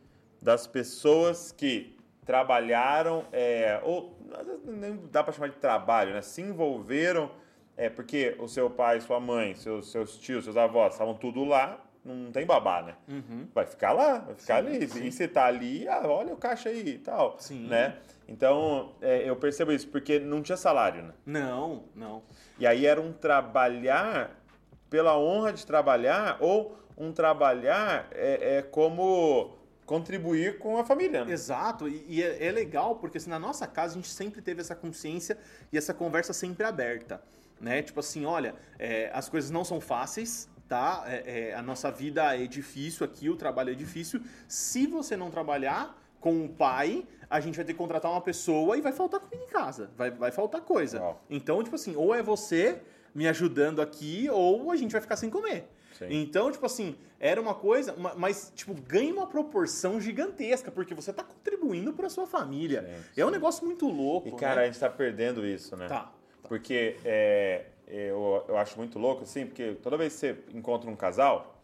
[0.41, 6.23] das pessoas que trabalharam, é, ou às vezes nem dá para chamar de trabalho, né?
[6.23, 7.31] Se envolveram,
[7.77, 11.81] é, porque o seu pai, sua mãe, seus, seus tios, seus avós estavam tudo lá,
[12.05, 12.95] não tem babá, né?
[13.09, 13.47] Uhum.
[13.55, 14.89] Vai ficar lá, vai ficar Sim, ali.
[14.89, 15.05] sim.
[15.05, 17.67] E você tá ali, ah, olha o caixa aí e tal, Sim.
[17.67, 17.97] né?
[18.29, 21.13] Então, é, eu percebo isso, porque não tinha salário, né?
[21.27, 22.23] Não, não.
[22.59, 24.41] E aí era um trabalhar
[24.89, 29.57] pela honra de trabalhar ou um trabalhar é, é como
[29.91, 31.25] contribuir com a família.
[31.25, 31.33] Né?
[31.33, 34.61] Exato, e, e é, é, legal porque assim, na nossa casa a gente sempre teve
[34.61, 35.37] essa consciência
[35.73, 37.21] e essa conversa sempre aberta.
[37.61, 37.83] Né?
[37.83, 41.03] Tipo assim, olha, é, as coisas não são fáceis, tá?
[41.09, 44.23] É, é, a nossa vida é difícil aqui, o trabalho é difícil.
[44.47, 48.79] Se você não trabalhar com o pai, a gente vai ter que contratar uma pessoa
[48.79, 51.17] e vai faltar comida em casa, vai, vai faltar coisa.
[51.29, 52.81] Então, tipo assim, ou é você
[53.13, 55.69] me ajudando aqui, ou a gente vai ficar sem comer.
[56.09, 56.23] Sim.
[56.23, 61.23] Então, tipo assim, era uma coisa, mas, tipo, ganha uma proporção gigantesca, porque você está
[61.23, 62.83] contribuindo para sua família.
[62.83, 63.21] Sim, sim.
[63.21, 64.29] É um negócio muito louco.
[64.29, 64.63] E, cara, né?
[64.63, 65.87] a gente está perdendo isso, né?
[65.87, 66.01] Tá.
[66.01, 66.13] tá.
[66.49, 70.97] Porque é, eu, eu acho muito louco, assim, porque toda vez que você encontra um
[70.97, 71.63] casal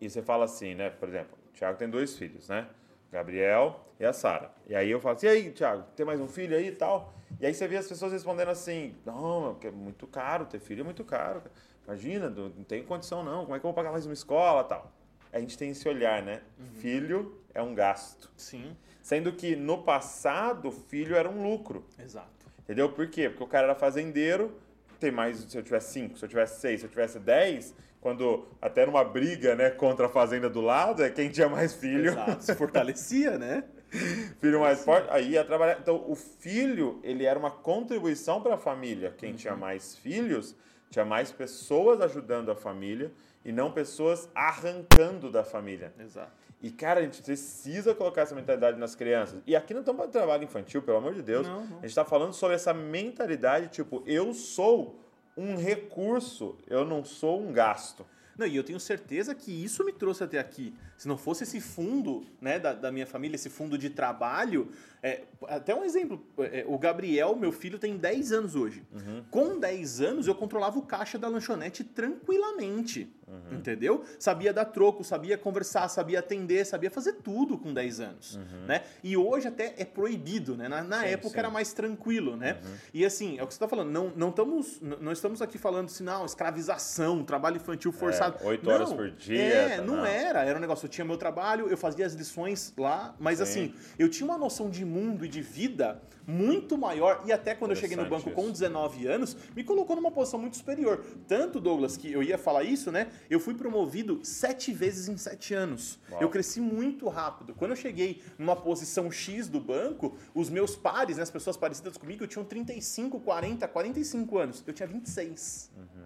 [0.00, 0.90] e você fala assim, né?
[0.90, 2.68] Por exemplo, o Thiago tem dois filhos, né?
[3.10, 4.50] Gabriel e a Sara.
[4.66, 7.12] E aí eu falo assim, e aí, Thiago, tem mais um filho aí e tal?
[7.40, 10.84] E aí você vê as pessoas respondendo assim, não, é muito caro, ter filho é
[10.84, 11.42] muito caro.
[11.86, 14.92] Imagina, não tem condição não, como é que eu vou pagar mais uma escola tal?
[15.32, 16.42] A gente tem esse olhar, né?
[16.58, 16.66] Uhum.
[16.80, 18.30] Filho é um gasto.
[18.36, 18.76] Sim.
[19.02, 21.84] Sendo que no passado, filho era um lucro.
[21.98, 22.28] Exato.
[22.60, 22.90] Entendeu?
[22.90, 23.28] Por quê?
[23.28, 24.56] Porque o cara era fazendeiro,
[25.00, 28.46] tem mais, se eu tivesse cinco, se eu tivesse seis, se eu tivesse dez, quando
[28.60, 32.10] até numa briga, né, contra a fazenda do lado, é quem tinha mais filho.
[32.10, 33.64] Exato, se fortalecia, né?
[34.40, 35.78] filho mais forte, aí ia trabalhar.
[35.80, 39.14] Então, o filho, ele era uma contribuição para a família.
[39.16, 39.36] Quem uhum.
[39.36, 40.54] tinha mais filhos,
[40.92, 43.10] tinha mais pessoas ajudando a família
[43.42, 45.92] e não pessoas arrancando da família.
[45.98, 46.30] Exato.
[46.60, 49.40] E, cara, a gente precisa colocar essa mentalidade nas crianças.
[49.46, 51.46] E aqui não estamos para trabalho infantil, pelo amor de Deus.
[51.46, 51.78] Não, não.
[51.78, 55.00] A gente está falando sobre essa mentalidade, tipo, eu sou
[55.36, 58.06] um recurso, eu não sou um gasto.
[58.36, 60.74] Não, e eu tenho certeza que isso me trouxe até aqui.
[60.96, 64.70] Se não fosse esse fundo né, da, da minha família, esse fundo de trabalho,
[65.02, 68.82] é, até um exemplo, é, o Gabriel, meu filho, tem 10 anos hoje.
[68.92, 69.24] Uhum.
[69.30, 73.12] Com 10 anos, eu controlava o caixa da lanchonete tranquilamente.
[73.26, 73.58] Uhum.
[73.58, 74.04] Entendeu?
[74.18, 78.36] Sabia dar troco, sabia conversar, sabia atender, sabia fazer tudo com 10 anos.
[78.36, 78.66] Uhum.
[78.66, 78.82] Né?
[79.02, 80.68] E hoje até é proibido, né?
[80.68, 81.38] Na, na sim, época sim.
[81.38, 82.58] era mais tranquilo, né?
[82.62, 82.74] Uhum.
[82.92, 85.86] E assim, é o que você está falando, não, não, estamos, não estamos aqui falando
[85.86, 88.36] assim, não, escravização, trabalho infantil forçado.
[88.40, 89.40] É, 8 horas por dia.
[89.40, 90.44] É, tá, não, não, era.
[90.44, 93.44] Era um negócio, eu tinha meu trabalho, eu fazia as lições lá, mas sim.
[93.44, 97.22] assim, eu tinha uma noção de mundo e de vida muito maior.
[97.26, 98.36] E até quando eu cheguei no banco isso.
[98.36, 101.04] com 19 anos, me colocou numa posição muito superior.
[101.26, 103.08] Tanto, Douglas, que eu ia falar isso, né?
[103.30, 105.98] Eu fui promovido sete vezes em sete anos.
[106.10, 106.22] Uau.
[106.22, 107.54] Eu cresci muito rápido.
[107.54, 111.96] Quando eu cheguei numa posição X do banco, os meus pares, né, as pessoas parecidas
[111.96, 114.64] comigo, tinham 35, 40, 45 anos.
[114.66, 115.70] Eu tinha 26.
[115.76, 116.02] Uhum.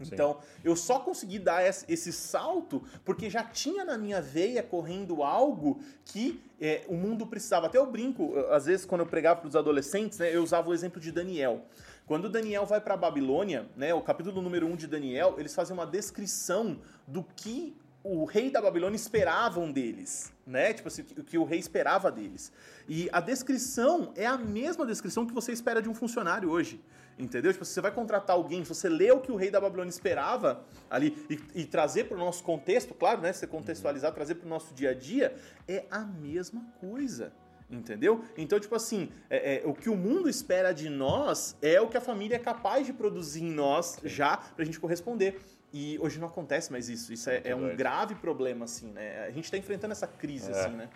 [0.00, 0.60] Então, Sim.
[0.64, 6.40] eu só consegui dar esse salto porque já tinha na minha veia correndo algo que
[6.60, 7.66] é, o mundo precisava.
[7.66, 10.74] Até eu brinco, às vezes, quando eu pregava para os adolescentes, né, eu usava o
[10.74, 11.64] exemplo de Daniel.
[12.08, 15.54] Quando Daniel vai para a Babilônia, né, o capítulo número 1 um de Daniel, eles
[15.54, 20.72] fazem uma descrição do que o rei da Babilônia esperavam deles, né?
[20.72, 22.50] Tipo assim, o que o rei esperava deles.
[22.88, 26.80] E a descrição é a mesma descrição que você espera de um funcionário hoje.
[27.18, 27.52] Entendeu?
[27.52, 30.64] Tipo, você vai contratar alguém, se você lê o que o rei da Babilônia esperava
[30.88, 33.34] ali e, e trazer para o nosso contexto, claro, né?
[33.34, 37.34] Você contextualizar, trazer para o nosso dia a dia, é a mesma coisa.
[37.70, 38.24] Entendeu?
[38.36, 41.98] Então, tipo assim, é, é, o que o mundo espera de nós é o que
[41.98, 45.38] a família é capaz de produzir em nós já para a gente corresponder.
[45.70, 47.12] E hoje não acontece mais isso.
[47.12, 49.26] Isso é, é um grave problema, assim, né?
[49.26, 50.54] A gente está enfrentando essa crise, é.
[50.54, 50.88] assim, né?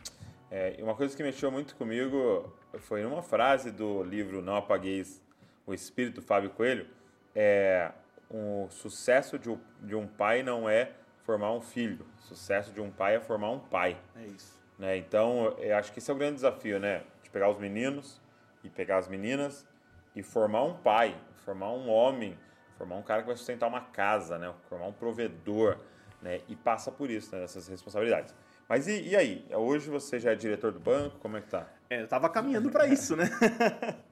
[0.50, 5.22] É, uma coisa que mexeu muito comigo foi uma frase do livro Não Apagueis
[5.66, 6.86] o espírito do Fábio Coelho,
[7.34, 7.92] é,
[8.30, 12.90] o sucesso de, de um pai não é formar um filho, o sucesso de um
[12.90, 13.96] pai é formar um pai.
[14.16, 14.60] É isso.
[14.82, 14.96] Né?
[14.96, 17.04] Então, eu acho que esse é o grande desafio, né?
[17.22, 18.20] De pegar os meninos
[18.64, 19.64] e pegar as meninas
[20.12, 22.36] e formar um pai, formar um homem,
[22.76, 24.52] formar um cara que vai sustentar uma casa, né?
[24.68, 25.78] Formar um provedor,
[26.20, 26.40] né?
[26.48, 27.44] E passa por isso, né?
[27.44, 28.34] Essas responsabilidades.
[28.68, 29.46] Mas e, e aí?
[29.52, 31.16] Hoje você já é diretor do banco?
[31.20, 31.64] Como é que tá?
[31.88, 33.30] É, eu tava caminhando para isso, né?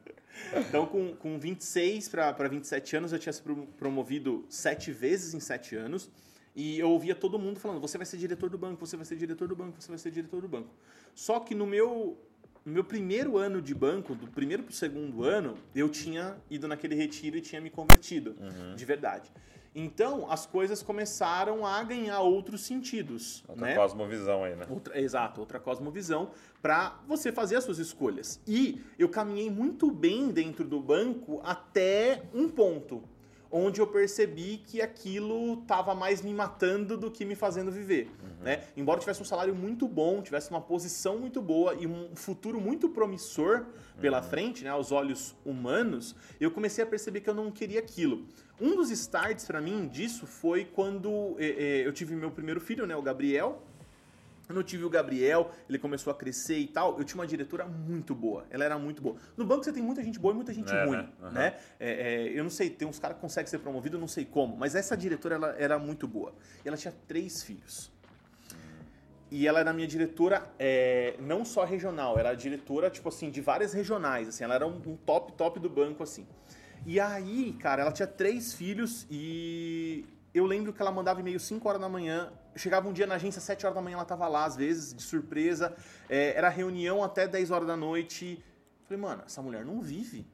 [0.57, 3.43] Então, com, com 26 para 27 anos, eu tinha se
[3.77, 6.11] promovido sete vezes em sete anos.
[6.55, 9.17] E eu ouvia todo mundo falando: você vai ser diretor do banco, você vai ser
[9.17, 10.71] diretor do banco, você vai ser diretor do banco.
[11.15, 12.19] Só que no meu,
[12.65, 16.67] no meu primeiro ano de banco, do primeiro para o segundo ano, eu tinha ido
[16.67, 18.75] naquele retiro e tinha me convertido, uhum.
[18.75, 19.31] de verdade.
[19.75, 23.45] Então, as coisas começaram a ganhar outros sentidos.
[23.47, 23.77] Outra né?
[23.77, 24.67] cosmovisão aí, né?
[24.69, 28.41] Outra, exato, outra cosmovisão para você fazer as suas escolhas.
[28.47, 33.05] E eu caminhei muito bem dentro do banco até um ponto
[33.51, 38.09] onde eu percebi que aquilo estava mais me matando do que me fazendo viver.
[38.23, 38.45] Uhum.
[38.45, 38.65] Né?
[38.77, 42.61] Embora eu tivesse um salário muito bom, tivesse uma posição muito boa e um futuro
[42.61, 43.67] muito promissor
[44.01, 44.29] pela uhum.
[44.29, 48.27] frente, né, aos olhos humanos, eu comecei a perceber que eu não queria aquilo.
[48.61, 52.87] Um dos starts para mim disso foi quando eh, eh, eu tive meu primeiro filho,
[52.87, 53.63] né, o Gabriel,
[54.51, 57.67] Quando eu tive o Gabriel, ele começou a crescer e tal, eu tinha uma diretora
[57.67, 58.45] muito boa.
[58.51, 59.15] Ela era muito boa.
[59.37, 61.09] No banco você tem muita gente boa e muita gente É, ruim, né?
[61.23, 61.31] Aham.
[61.31, 61.57] né?
[61.79, 64.25] É, é, eu não sei, tem uns caras que conseguem ser promovidos, eu não sei
[64.25, 66.35] como, mas essa diretora ela era muito boa.
[66.65, 67.93] E ela tinha três filhos.
[69.31, 73.73] E ela era minha diretora, é, não só regional, era diretora, tipo assim, de várias
[73.73, 76.27] regionais, assim, ela era um, um top, top do banco, assim.
[76.85, 80.05] E aí, cara, ela tinha três filhos e
[80.35, 83.41] eu lembro que ela mandava e-mail 5 horas da manhã, chegava um dia na agência,
[83.41, 85.75] 7 horas da manhã ela tava lá, às vezes, de surpresa,
[86.09, 88.43] é, era reunião até 10 horas da noite.
[88.85, 90.27] Falei, mano, essa mulher não vive.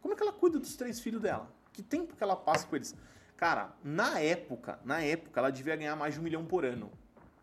[0.00, 1.50] Como é que ela cuida dos três filhos dela?
[1.72, 2.94] Que tempo que ela passa com eles?
[3.36, 6.90] Cara, na época, na época, ela devia ganhar mais de um milhão por ano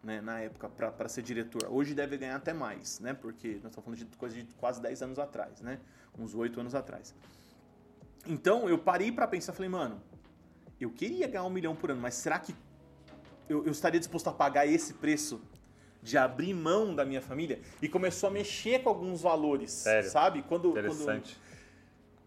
[0.04, 1.70] né, na época para ser diretora.
[1.70, 3.14] Hoje deve ganhar até mais, né?
[3.14, 5.80] Porque nós estamos falando de coisa de quase 10 anos atrás, né?
[6.18, 7.14] Uns 8 anos atrás.
[8.26, 10.02] Então eu parei para pensar, falei, mano,
[10.80, 12.56] eu queria ganhar um milhão por ano, mas será que
[13.48, 15.42] eu, eu estaria disposto a pagar esse preço
[16.02, 17.60] de abrir mão da minha família?
[17.82, 20.10] E começou a mexer com alguns valores, Sério?
[20.10, 20.42] sabe?
[20.44, 21.38] Quando, quando Interessante.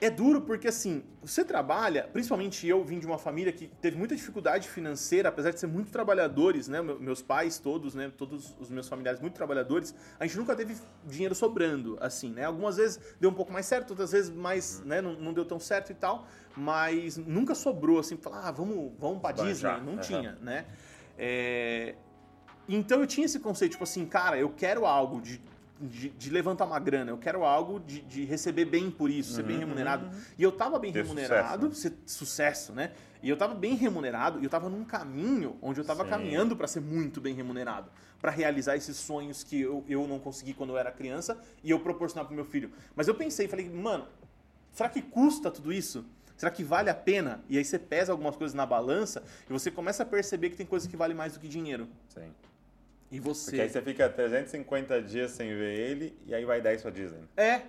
[0.04, 4.16] É duro porque assim, você trabalha, principalmente eu vim de uma família que teve muita
[4.16, 6.82] dificuldade financeira, apesar de ser muito trabalhadores, né?
[6.82, 8.10] Meu- Meus pais todos, né?
[8.16, 12.44] Todos os meus familiares muito trabalhadores, a gente nunca teve dinheiro sobrando, assim, né?
[12.44, 15.00] Algumas vezes deu um pouco mais certo, outras vezes mais, né?
[15.00, 19.20] Não, não deu tão certo e tal, mas nunca sobrou assim, falar, ah, vamos, vamos
[19.20, 20.00] pra Disney, não aham.
[20.00, 20.66] tinha, né?
[21.18, 21.94] É,
[22.68, 25.40] Então eu tinha esse conceito, tipo assim, cara, eu quero algo de,
[25.82, 29.42] de, de levantar uma grana, eu quero algo de, de receber bem por isso, ser
[29.42, 30.08] bem remunerado.
[30.38, 32.92] E eu tava bem Ter remunerado, ser sucesso, né?
[33.22, 36.66] E eu tava bem remunerado e eu tava num caminho onde eu tava caminhando para
[36.66, 37.90] ser muito bem remunerado,
[38.20, 41.80] para realizar esses sonhos que eu, eu não consegui quando eu era criança e eu
[41.80, 42.72] proporcionar pro meu filho.
[42.96, 44.06] Mas eu pensei, falei, mano,
[44.72, 46.04] será que custa tudo isso?
[46.36, 47.40] Será que vale a pena?
[47.48, 50.66] E aí você pesa algumas coisas na balança e você começa a perceber que tem
[50.66, 51.88] coisas que valem mais do que dinheiro.
[52.08, 52.32] Sim.
[53.12, 53.50] E você.
[53.50, 57.20] Porque aí você fica 350 dias sem ver ele e aí vai 10 pra Disney.
[57.36, 57.60] É.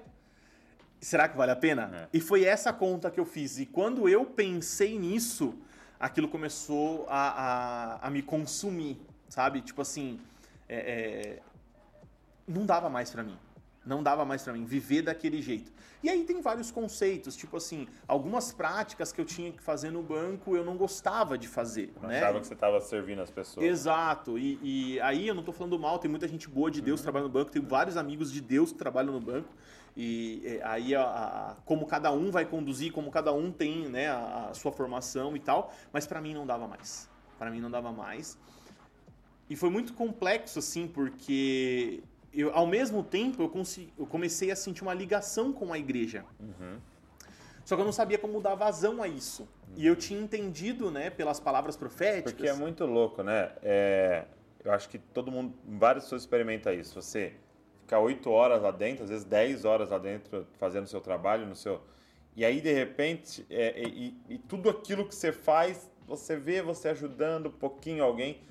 [1.01, 1.91] Será que vale a pena?
[1.93, 2.17] É.
[2.17, 3.59] E foi essa conta que eu fiz.
[3.59, 5.53] E quando eu pensei nisso,
[5.99, 9.61] aquilo começou a, a, a me consumir, sabe?
[9.61, 10.17] Tipo assim,
[10.69, 11.39] é, é,
[12.47, 13.37] não dava mais pra mim.
[13.85, 15.71] Não dava mais pra mim viver daquele jeito.
[16.01, 20.01] E aí tem vários conceitos, tipo assim, algumas práticas que eu tinha que fazer no
[20.01, 22.17] banco eu não gostava de fazer, Eu né?
[22.19, 23.65] achava que você tava servindo as pessoas.
[23.65, 24.37] Exato.
[24.37, 27.03] E, e aí eu não tô falando mal, tem muita gente boa de Deus que
[27.03, 29.49] trabalha no banco, tem vários amigos de Deus que trabalham no banco.
[29.95, 34.47] E aí a, a- como cada um vai conduzir, como cada um tem né, a,
[34.49, 37.09] a sua formação e tal, mas pra mim não dava mais.
[37.37, 38.37] Pra mim não dava mais.
[39.49, 42.01] E foi muito complexo, assim, porque
[42.33, 46.25] eu, ao mesmo tempo eu, consi- eu comecei a sentir uma ligação com a igreja.
[46.39, 46.79] Uhum.
[47.65, 49.47] Só que eu não sabia como dar vazão a isso.
[49.75, 52.33] E eu tinha entendido, né, pelas palavras proféticas.
[52.33, 53.51] Porque é muito louco, né?
[53.61, 54.25] É,
[54.63, 57.01] eu acho que todo mundo, várias pessoas experimentam isso.
[57.01, 57.33] Você
[57.81, 61.45] ficar 8 horas lá dentro, às vezes 10 horas lá dentro, fazendo o seu trabalho,
[61.45, 61.81] no seu.
[62.35, 66.89] E aí, de repente, é, e, e tudo aquilo que você faz, você vê você
[66.89, 68.41] ajudando um pouquinho alguém.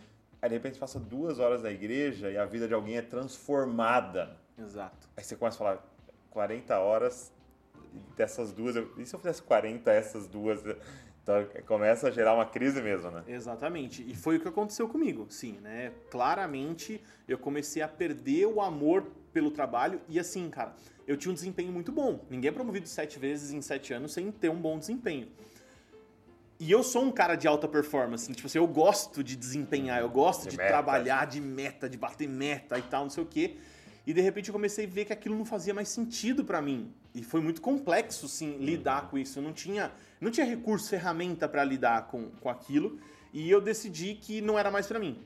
[0.42, 4.36] Aí, de repente, passa duas horas na igreja e a vida de alguém é transformada.
[4.58, 5.08] Exato.
[5.16, 5.94] Aí você começa a falar
[6.30, 7.32] 40 horas
[8.16, 8.74] dessas duas.
[8.74, 10.60] eu- E se eu fizesse 40 essas duas?
[11.22, 13.22] Então começa a gerar uma crise mesmo, né?
[13.28, 14.02] Exatamente.
[14.10, 15.92] E foi o que aconteceu comigo, sim, né?
[16.10, 20.74] Claramente eu comecei a perder o amor pelo trabalho e assim, cara,
[21.06, 22.24] eu tinha um desempenho muito bom.
[22.28, 25.28] Ninguém é promovido sete vezes em sete anos sem ter um bom desempenho.
[26.62, 30.08] E eu sou um cara de alta performance, tipo assim, eu gosto de desempenhar, eu
[30.08, 33.56] gosto De de, trabalhar de meta, de bater meta e tal, não sei o quê.
[34.06, 36.94] E de repente eu comecei a ver que aquilo não fazia mais sentido pra mim.
[37.12, 39.40] E foi muito complexo, sim, lidar com isso.
[39.40, 42.96] Eu não tinha, não tinha recurso, ferramenta pra lidar com, com aquilo.
[43.32, 45.20] E eu decidi que não era mais pra mim.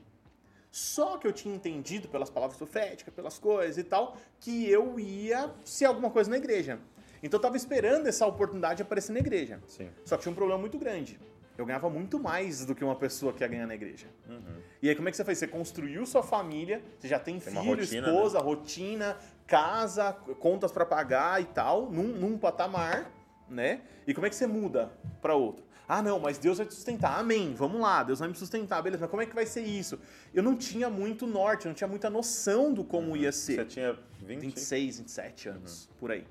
[0.71, 5.51] Só que eu tinha entendido pelas palavras proféticas, pelas coisas e tal, que eu ia
[5.63, 6.79] ser alguma coisa na igreja.
[7.21, 9.59] Então eu tava esperando essa oportunidade aparecer na igreja.
[9.67, 9.89] Sim.
[10.05, 11.19] Só que tinha um problema muito grande.
[11.57, 14.05] Eu ganhava muito mais do que uma pessoa que ia ganhar na igreja.
[14.29, 14.61] Uhum.
[14.79, 15.39] E aí, como é que você faz?
[15.39, 20.85] Você construiu sua família, você já tem, Tem filho, rotina, esposa, rotina, casa, contas pra
[20.85, 23.11] pagar e tal, num, num patamar,
[23.49, 23.81] né?
[24.05, 25.65] E como é que você muda pra outro?
[25.87, 27.17] Ah, não, mas Deus vai te sustentar.
[27.17, 27.55] Amém.
[27.55, 28.83] Vamos lá, Deus vai me sustentar.
[28.83, 29.97] Beleza, mas como é que vai ser isso?
[30.33, 33.55] Eu não tinha muito norte, eu não tinha muita noção do como ia ser.
[33.55, 34.41] Você tinha 20?
[34.41, 36.27] 26, 27 anos, por aí.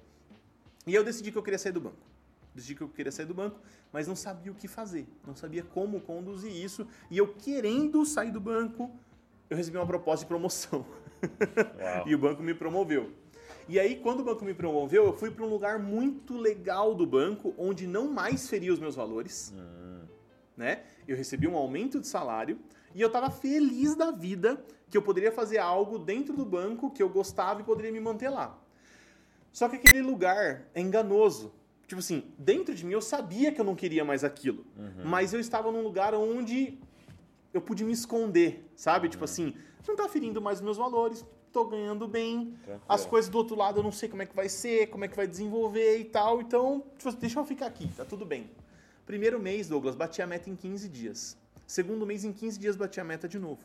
[0.87, 1.96] E eu decidi que eu queria sair do banco.
[2.55, 3.59] Decidi que eu queria sair do banco,
[3.92, 5.07] mas não sabia o que fazer.
[5.27, 6.87] Não sabia como conduzir isso.
[7.11, 8.90] E eu querendo sair do banco,
[9.51, 10.87] eu recebi uma proposta de promoção.
[12.07, 13.11] E o banco me promoveu.
[13.68, 17.05] E aí, quando o banco me promoveu, eu fui para um lugar muito legal do
[17.05, 19.53] banco, onde não mais feria os meus valores,
[20.57, 20.85] né?
[21.09, 22.59] Eu recebi um aumento de salário
[22.94, 27.03] E eu tava feliz da vida que eu poderia fazer algo dentro do banco que
[27.03, 28.57] eu gostava e poderia me manter lá.
[29.57, 31.51] Só que aquele lugar é enganoso.
[31.87, 34.66] Tipo assim, dentro de mim eu sabia que eu não queria mais aquilo.
[35.03, 36.79] Mas eu estava num lugar onde
[37.55, 39.09] eu pude me esconder, sabe?
[39.09, 39.55] Tipo assim,
[39.88, 42.55] não tá ferindo mais os meus valores, tô ganhando bem.
[42.64, 42.85] Tranquilo.
[42.87, 45.09] As coisas do outro lado eu não sei como é que vai ser, como é
[45.09, 46.42] que vai desenvolver e tal.
[46.42, 48.51] Então, tipo deixa eu ficar aqui, tá tudo bem.
[49.07, 51.35] Primeiro mês, Douglas, bati a meta em 15 dias.
[51.66, 53.61] Segundo mês, em 15 dias, bati a meta de novo.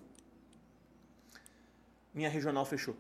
[2.13, 2.95] Minha regional fechou.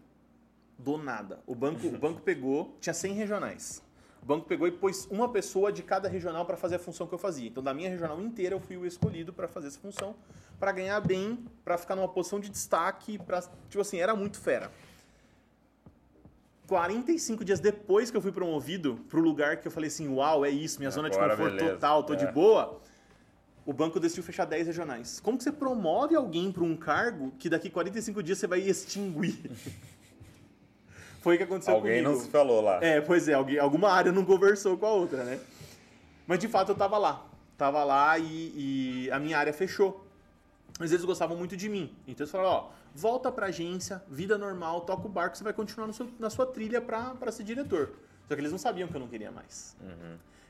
[0.83, 1.39] Do nada.
[1.45, 3.83] O banco, o banco pegou, tinha 100 regionais.
[4.21, 7.13] O banco pegou e pôs uma pessoa de cada regional para fazer a função que
[7.13, 7.47] eu fazia.
[7.47, 10.15] Então, da minha regional inteira, eu fui o escolhido para fazer essa função,
[10.59, 14.71] para ganhar bem, para ficar numa posição de destaque, para tipo assim, era muito fera.
[16.67, 20.49] 45 dias depois que eu fui promovido pro lugar que eu falei assim, uau, é
[20.49, 21.73] isso, minha zona de Agora, conforto beleza.
[21.75, 22.31] total, tô de É.
[22.31, 22.79] boa.
[23.65, 25.19] O banco decidiu fechar 10 regionais.
[25.19, 29.51] Como que você promove alguém para um cargo que daqui 45 dias você vai extinguir?
[31.21, 32.11] Foi o que aconteceu Alguém comigo.
[32.17, 32.79] não se falou lá.
[32.83, 35.39] É, pois é, alguém, alguma área não conversou com a outra, né?
[36.27, 37.25] Mas de fato eu tava lá.
[37.57, 40.05] Tava lá e, e a minha área fechou.
[40.79, 41.95] Mas eles gostavam muito de mim.
[42.07, 45.93] Então eles falaram, ó, volta pra agência, vida normal, toca o barco, você vai continuar
[45.93, 47.91] seu- na sua trilha pra, pra ser diretor.
[48.27, 49.75] Só que eles não sabiam que eu não queria mais.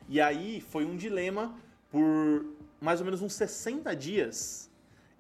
[0.08, 1.54] E aí foi um dilema
[1.92, 2.46] por
[2.80, 4.70] mais ou menos uns 60 dias.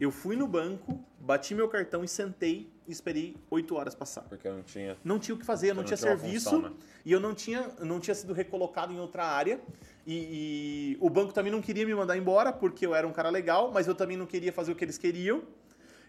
[0.01, 4.47] Eu fui no banco, bati meu cartão e sentei e esperei 8 horas passar Porque
[4.47, 4.97] eu não tinha.
[5.03, 6.75] não tinha o que fazer, eu não Não tinha tinha serviço função, né?
[7.05, 9.61] e eu não tinha, não tinha sido recolocado em outra área.
[10.07, 13.29] E, e o banco também não queria me mandar embora porque eu era um cara
[13.29, 15.43] legal, mas eu também não queria fazer o que eles queriam.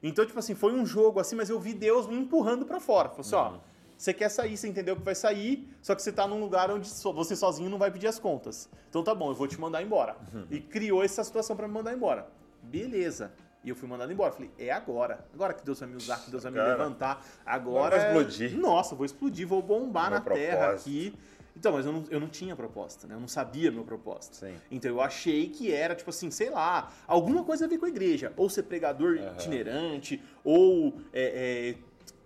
[0.02, 3.10] Então, tipo assim, foi um jogo assim, mas eu vi Deus me empurrando pra fora.
[3.10, 3.58] Falou assim, Uhum.
[3.58, 6.70] ó, você quer sair, você entendeu que vai sair, só que você tá num lugar
[6.70, 8.70] onde você sozinho não vai pedir as contas.
[8.88, 10.16] Então tá bom, eu vou te mandar embora.
[10.32, 10.46] Uhum.
[10.50, 12.26] E criou essa situação pra me mandar embora.
[12.62, 13.32] Beleza.
[13.64, 14.32] E eu fui mandado embora.
[14.32, 15.24] Falei, é agora.
[15.32, 17.24] Agora que Deus vai me usar, que Deus vai me Cara, levantar.
[17.46, 17.96] Agora.
[17.96, 18.58] vai explodir.
[18.58, 20.88] Nossa, vou explodir, vou bombar Meu na terra propósito.
[20.88, 21.14] aqui.
[21.54, 23.14] Então, mas eu não, eu não tinha proposta, né?
[23.14, 24.36] Eu não sabia meu propósito.
[24.36, 24.54] Sim.
[24.70, 27.88] Então eu achei que era, tipo assim, sei lá, alguma coisa a ver com a
[27.88, 28.32] igreja.
[28.36, 29.32] Ou ser pregador Aham.
[29.34, 31.78] itinerante, ou, é, é,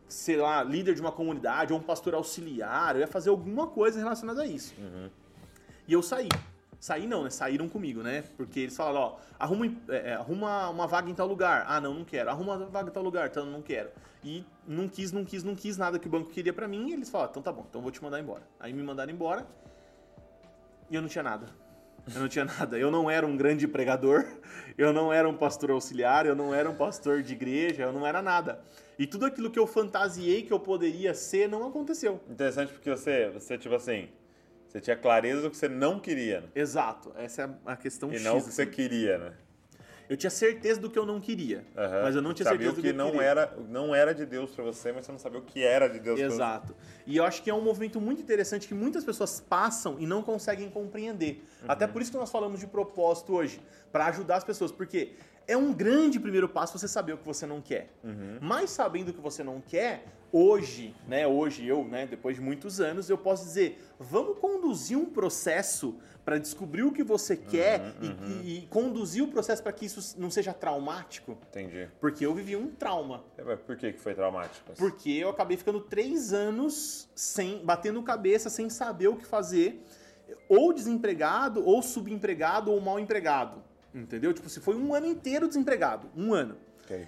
[0.08, 2.94] sei lá, líder de uma comunidade, ou um pastor auxiliar.
[2.94, 4.72] Eu ia fazer alguma coisa relacionada a isso.
[4.78, 5.10] Uhum.
[5.88, 6.28] E eu saí.
[6.86, 7.30] Saí não, né?
[7.30, 8.22] Saíram comigo, né?
[8.36, 11.64] Porque eles falaram, ó, arruma, é, é, arruma uma vaga em tal lugar.
[11.66, 12.30] Ah, não, não quero.
[12.30, 13.26] Arruma uma vaga em tal lugar.
[13.26, 13.90] Então, não quero.
[14.22, 16.90] E não quis, não quis, não quis nada que o banco queria pra mim.
[16.90, 18.46] E eles falaram, então tá bom, então vou te mandar embora.
[18.60, 19.44] Aí me mandaram embora
[20.88, 21.48] e eu não tinha nada.
[22.14, 22.78] Eu não tinha nada.
[22.78, 24.24] Eu não era um grande pregador,
[24.78, 28.06] eu não era um pastor auxiliar, eu não era um pastor de igreja, eu não
[28.06, 28.60] era nada.
[28.96, 32.20] E tudo aquilo que eu fantasiei que eu poderia ser não aconteceu.
[32.30, 34.08] Interessante porque você, você, tipo assim,
[34.76, 36.48] você tinha clareza do que você não queria, né?
[36.54, 38.22] Exato, essa é a questão E X.
[38.24, 38.70] não o que você assim.
[38.70, 39.32] queria, né?
[40.08, 42.02] Eu tinha certeza do que eu não queria, Aham.
[42.02, 43.26] mas eu não tinha sabia certeza do que, que eu não queria.
[43.26, 45.98] era, não era de Deus pra você, mas você não sabia o que era de
[45.98, 46.76] Deus pra Exato.
[47.06, 50.22] E eu acho que é um movimento muito interessante que muitas pessoas passam e não
[50.22, 51.42] conseguem compreender.
[51.62, 51.66] Uhum.
[51.68, 53.60] Até por isso que nós falamos de propósito hoje,
[53.90, 55.14] para ajudar as pessoas, porque
[55.48, 57.92] é um grande primeiro passo você saber o que você não quer.
[58.02, 58.38] Uhum.
[58.40, 62.80] Mas sabendo o que você não quer, hoje, né, hoje eu, né, depois de muitos
[62.80, 68.06] anos, eu posso dizer, vamos conduzir um processo para descobrir o que você quer e-
[68.06, 68.40] uhum.
[68.42, 71.38] e, e conduzir o processo para que isso não seja traumático.
[71.50, 71.88] Entendi.
[72.00, 73.22] porque eu vivi um trauma.
[73.38, 74.72] É, Por que, que foi traumático?
[74.76, 79.80] Porque eu acabei ficando três anos sem batendo cabeça, sem saber o que fazer,
[80.48, 83.62] ou desempregado, ou subempregado, ou mal empregado.
[83.96, 84.34] Entendeu?
[84.34, 86.10] Tipo, se foi um ano inteiro desempregado.
[86.14, 86.58] Um ano.
[86.84, 87.06] Ok.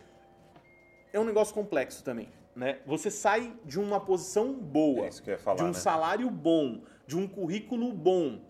[1.13, 2.31] É um negócio complexo também.
[2.57, 2.79] Né?
[2.87, 5.73] Você sai de uma posição boa, É isso que eu ia falar, de um né?
[5.75, 8.41] salário bom, de um currículo bom.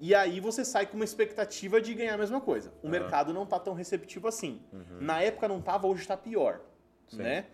[0.00, 2.72] E aí você sai com uma expectativa de ganhar a mesma coisa.
[2.82, 2.90] O Aham.
[2.90, 4.62] mercado não tá tão receptivo assim.
[5.00, 6.60] Na época não tava, hoje está pior.
[7.08, 7.18] Sim.
[7.18, 7.46] Né?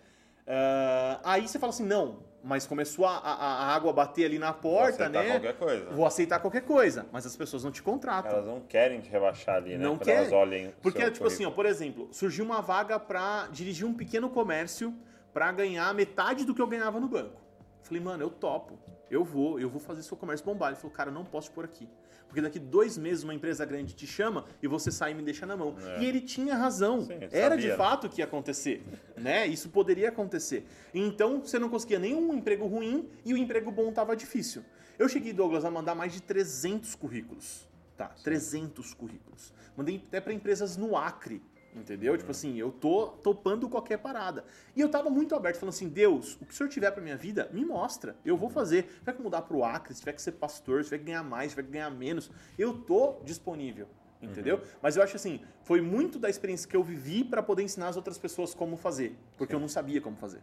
[0.46, 4.52] Ah, aí você fala assim, não, mas começou a, a- a água bater ali na
[4.54, 5.30] porta, aceitar né?
[5.32, 5.90] qualquer coisa.
[5.90, 7.06] Vou aceitar qualquer coisa.
[7.12, 8.32] Mas as pessoas não te contratam.
[8.32, 9.84] Elas não querem te rebaixar ali, né?
[9.84, 10.20] Não Quando querem.
[10.22, 11.54] elas olhem Porque, tipo assim, ó, currículo.
[11.54, 14.94] por exemplo, surgiu uma vaga pra dirigir um pequeno comércio
[15.32, 17.38] pra ganhar metade do que eu ganhava no banco.
[17.82, 18.78] Falei, mano, eu topo.
[19.11, 20.70] Eu vou, eu vou fazer seu comércio bombar.
[20.70, 21.87] Ele falou, cara, eu não posso te pôr aqui.
[22.28, 25.46] Porque daqui dois meses uma empresa grande te chama e você sai e me deixa
[25.46, 25.74] na mão.
[25.80, 26.02] É.
[26.02, 27.00] E ele tinha razão.
[27.00, 28.84] Sim, Era sabia, de fato o que ia acontecer.
[29.16, 29.46] né?
[29.46, 30.66] Isso poderia acontecer.
[30.92, 34.62] Então, você não conseguia nenhum emprego ruim e o emprego bom tava difícil.
[34.98, 37.66] Eu cheguei, Douglas, a mandar mais de 300 currículos.
[37.96, 39.52] Tá, 300 currículos.
[39.76, 41.42] Mandei até para empresas no Acre,
[41.74, 42.16] entendeu?
[42.16, 44.44] Tipo assim, eu tô topando qualquer parada.
[44.75, 47.16] E eu tava muito aberto, falando assim, Deus, o que o senhor tiver pra minha
[47.16, 48.16] vida, me mostra.
[48.25, 48.85] Eu vou fazer.
[48.90, 51.23] Se tiver que mudar pro Acre, se tiver que ser pastor, se tiver que ganhar
[51.23, 53.87] mais, se tiver que ganhar menos, eu tô disponível.
[54.21, 54.60] entendeu?
[54.83, 57.96] Mas eu acho assim, foi muito da experiência que eu vivi para poder ensinar as
[57.96, 60.40] outras pessoas como fazer, porque eu não sabia como fazer.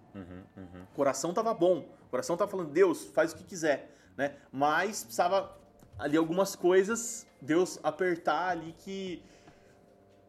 [0.94, 4.36] O coração tava bom, o coração tava falando, Deus, faz o que quiser, né?
[4.52, 5.58] Mas precisava
[6.00, 9.22] ali algumas coisas, Deus apertar ali que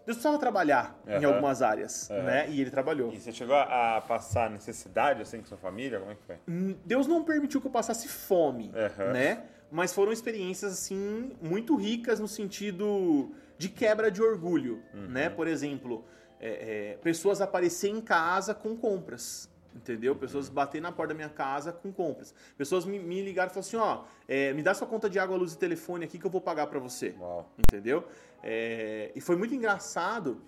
[0.07, 1.27] Deus precisava trabalhar em Aham.
[1.27, 2.23] algumas áreas, Aham.
[2.23, 2.47] né?
[2.49, 3.13] E ele trabalhou.
[3.13, 5.99] E você chegou a passar necessidade assim com sua família?
[5.99, 6.37] Como é que foi?
[6.49, 9.13] Hum, Deus não permitiu que eu passasse fome, Aham.
[9.13, 9.43] né?
[9.71, 15.09] Mas foram experiências assim muito ricas no sentido de quebra de orgulho, Uhum.
[15.09, 15.29] né?
[15.29, 16.05] Por exemplo,
[16.39, 19.51] é, é, pessoas aparecer em casa com compras.
[19.75, 20.15] Entendeu?
[20.15, 20.19] Uhum.
[20.19, 22.33] Pessoas bater na porta da minha casa com compras.
[22.57, 25.37] Pessoas me, me ligaram e falaram assim: ó, é, me dá sua conta de água,
[25.37, 27.51] luz e telefone aqui que eu vou pagar pra você Uau.
[27.59, 28.03] entendeu?
[28.49, 30.41] É, e foi muito engraçado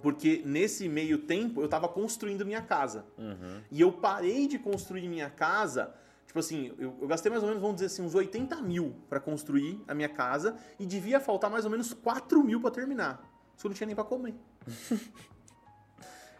[0.00, 3.04] porque nesse meio tempo eu tava construindo minha casa.
[3.18, 3.62] Uhum.
[3.68, 5.92] E eu parei de construir minha casa,
[6.24, 9.18] tipo assim, eu, eu gastei mais ou menos, vamos dizer assim, uns 80 mil pra
[9.18, 13.28] construir a minha casa e devia faltar mais ou menos 4 mil pra terminar.
[13.56, 14.36] Isso eu não tinha nem pra comer.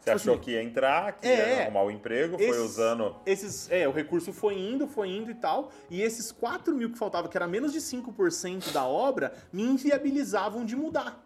[0.07, 3.17] Você achou assim, que ia entrar, que é, ia arrumar o emprego, foi esses- usando.
[3.27, 6.97] Esses, é, o recurso foi indo, foi indo e tal, e esses 4 mil que
[6.99, 11.25] faltava, que era menos de 5% da obra, me inviabilizavam de mudar.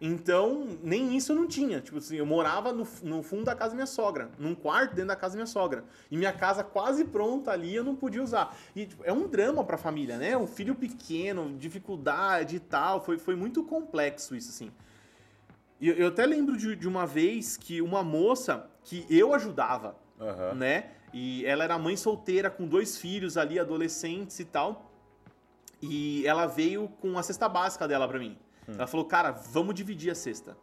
[0.00, 1.80] Então, nem isso eu não tinha.
[1.80, 5.08] Tipo assim, eu morava no, no fundo da casa da minha sogra, num quarto dentro
[5.08, 5.82] da casa da minha sogra.
[6.10, 8.54] E minha casa quase pronta ali, eu não podia usar.
[8.76, 10.36] E tipo, é um drama pra família, né?
[10.36, 13.02] Um filho pequeno, dificuldade e tal.
[13.02, 14.70] Foi, foi muito complexo isso, assim.
[15.88, 20.54] Eu, eu até lembro de, de uma vez que uma moça que eu ajudava, Aham.
[20.54, 20.90] né?
[21.12, 24.90] E ela era mãe solteira com dois filhos ali, adolescentes e tal.
[25.80, 28.36] E ela veio com a cesta básica dela pra mim.
[28.66, 30.56] Ela falou, cara, vamos dividir a cesta.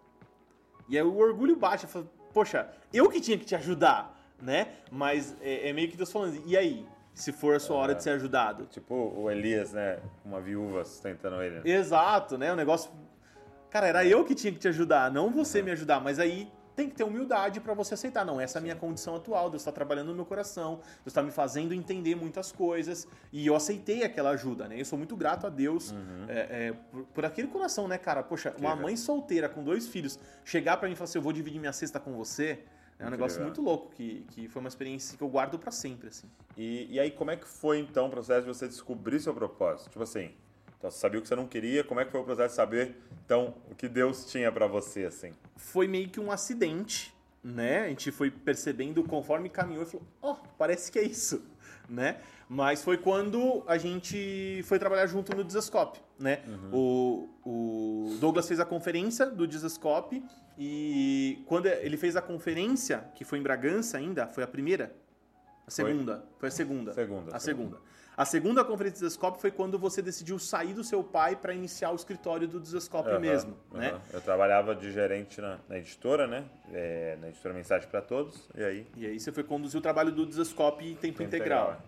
[0.90, 1.84] E aí o orgulho bate.
[1.84, 4.70] Eu falo, poxa, eu que tinha que te ajudar, né?
[4.92, 6.86] Mas é, é meio que Deus falando, e aí?
[7.14, 8.66] Se for a sua hora de ser ajudado?
[8.68, 10.00] Tipo o Elias, né?
[10.26, 11.56] Uma viúva sustentando ele.
[11.56, 11.62] né?
[11.66, 12.52] Exato, né?
[12.52, 12.90] O negócio.
[13.72, 16.02] Cara, era eu que tinha que te ajudar, não você me ajudar.
[16.02, 18.26] Mas aí tem que ter humildade pra você aceitar.
[18.26, 19.50] Não, essa é a minha condição atual.
[19.50, 20.76] Deus está trabalhando no meu coração.
[20.76, 23.08] Deus está me fazendo entender muitas coisas.
[23.32, 24.80] E eu aceitei aquela ajuda, né?
[24.80, 25.96] Eu sou muito grato a Deus
[26.28, 28.22] é, é, por, por aquele coração, né, cara?
[28.22, 28.84] Poxa, uma legal.
[28.84, 31.74] mãe solteira com dois filhos chegar pra mim e falar assim: eu vou dividir minha
[31.74, 32.60] cesta com você.
[33.00, 33.48] É um negócio legal.
[33.48, 36.30] muito louco, que, que foi uma experiência que eu guardo pra sempre, assim.
[36.56, 39.90] E, e aí, como é que foi então o processo de você descobrir seu propósito?
[39.90, 40.32] Tipo assim,
[40.82, 42.56] então você sabia o que você não queria, como é que foi o processo de
[42.56, 45.32] saber então o que Deus tinha pra você, assim?
[45.56, 47.14] foi meio que um acidente,
[47.44, 47.84] né?
[47.86, 51.44] A gente foi percebendo conforme caminhou e falou, ó, parece que é isso,
[51.88, 52.20] né?
[52.50, 56.42] Mas foi quando a gente foi trabalhar junto no Desascope, né?
[56.74, 60.24] O, o Douglas fez a conferência do Desascope
[60.58, 64.94] e quando ele fez a conferência, que foi em Bragança ainda, foi a primeira?
[65.68, 65.86] A Foi?
[65.86, 66.26] segunda?
[66.40, 66.94] Foi, a segunda.
[66.94, 67.40] Segunda, A segunda.
[67.40, 67.82] segunda.
[68.18, 71.92] A segunda conferência do Desascope foi quando você decidiu sair do seu pai para iniciar
[71.92, 73.80] o escritório do Desascope Aham, mesmo, aham.
[73.82, 74.02] né?
[74.12, 76.44] Eu trabalhava de gerente na, na editora, né?
[76.74, 78.88] É, na editora Mensagem pra Todos, e aí...
[78.98, 81.70] E aí você foi conduzir o trabalho do Desascope em tempo Tempo integral.
[81.70, 81.88] integral,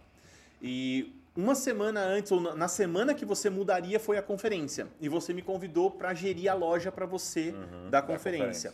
[0.62, 4.88] E uma semana antes, ou na- na semana que você mudaria, foi a conferência.
[5.02, 8.74] E você me convidou para gerir a loja para você Uhum, da da conferência.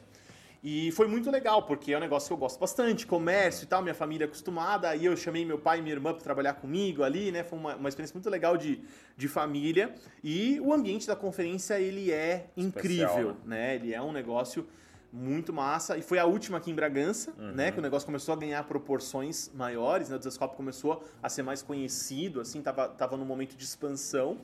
[0.61, 3.81] E foi muito legal, porque é um negócio que eu gosto bastante, comércio e tal,
[3.81, 4.89] minha família é acostumada.
[4.89, 7.43] Aí eu chamei meu pai e minha irmã para trabalhar comigo ali, né?
[7.43, 8.81] Foi uma, uma experiência muito legal de,
[9.15, 9.95] de família.
[10.23, 13.75] E o ambiente da conferência, ele é incrível, né?
[13.75, 14.67] Ele é um negócio
[15.11, 15.97] muito massa.
[15.97, 17.71] E foi a última aqui em Bragança, né?
[17.71, 20.15] Que o negócio começou a ganhar proporções maiores, né?
[20.15, 24.37] O Desascope começou a ser mais conhecido, assim, tava, tava num momento de expansão.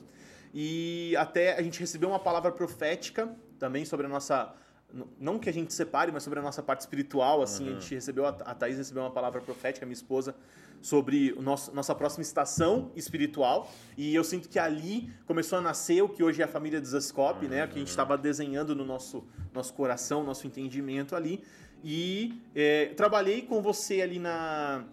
[0.53, 4.53] E até a gente recebeu uma palavra profética também sobre a nossa.
[5.19, 8.25] Não que a gente separe, mas sobre a nossa parte espiritual, assim, a gente recebeu,
[8.25, 10.33] a Thaís recebeu uma palavra profética, minha esposa,
[10.81, 13.69] sobre o nosso, nossa próxima estação espiritual.
[13.97, 17.47] E eu sinto que ali começou a nascer o que hoje é a família Desascope,
[17.47, 17.65] né?
[17.65, 19.23] O que a gente estava desenhando no nosso,
[19.53, 21.43] nosso coração, nosso entendimento ali.
[21.83, 24.85] E é, trabalhei com você ali na,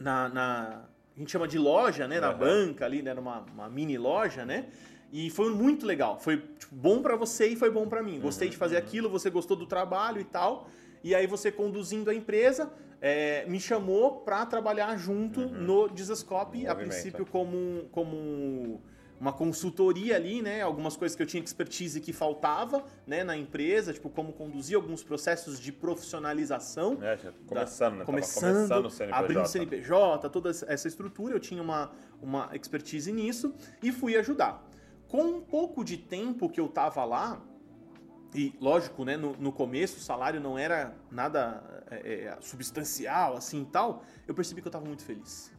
[0.00, 0.84] na, na-
[1.14, 2.38] a gente chama de loja, né, na Aham.
[2.38, 4.66] banca ali, né, numa uma mini loja, né?
[5.12, 6.18] E foi muito legal.
[6.18, 8.18] Foi tipo, bom pra você e foi bom pra mim.
[8.18, 8.58] Gostei de Uhum.
[8.60, 10.68] fazer aquilo, você gostou do trabalho e tal.
[11.04, 16.70] E aí você conduzindo a empresa, é, me chamou pra trabalhar junto no Desascope, No
[16.70, 18.80] a movimento, princípio como como
[19.20, 20.62] uma consultoria ali, né?
[20.62, 25.04] Algumas coisas que eu tinha expertise que faltava, né, na empresa, tipo como conduzir alguns
[25.04, 27.98] processos de profissionalização É, começando, né?
[27.98, 29.24] Tava começando, começando o CNPJ.
[29.24, 34.68] abrindo CNPJ, toda essa estrutura, eu tinha uma, uma expertise nisso e fui ajudar.
[35.12, 37.38] Com um pouco de tempo que eu tava lá,
[38.34, 43.60] e lógico, né, no, no começo o salário não era nada é, é, substancial assim
[43.60, 45.52] e tal, eu percebi que eu tava muito feliz.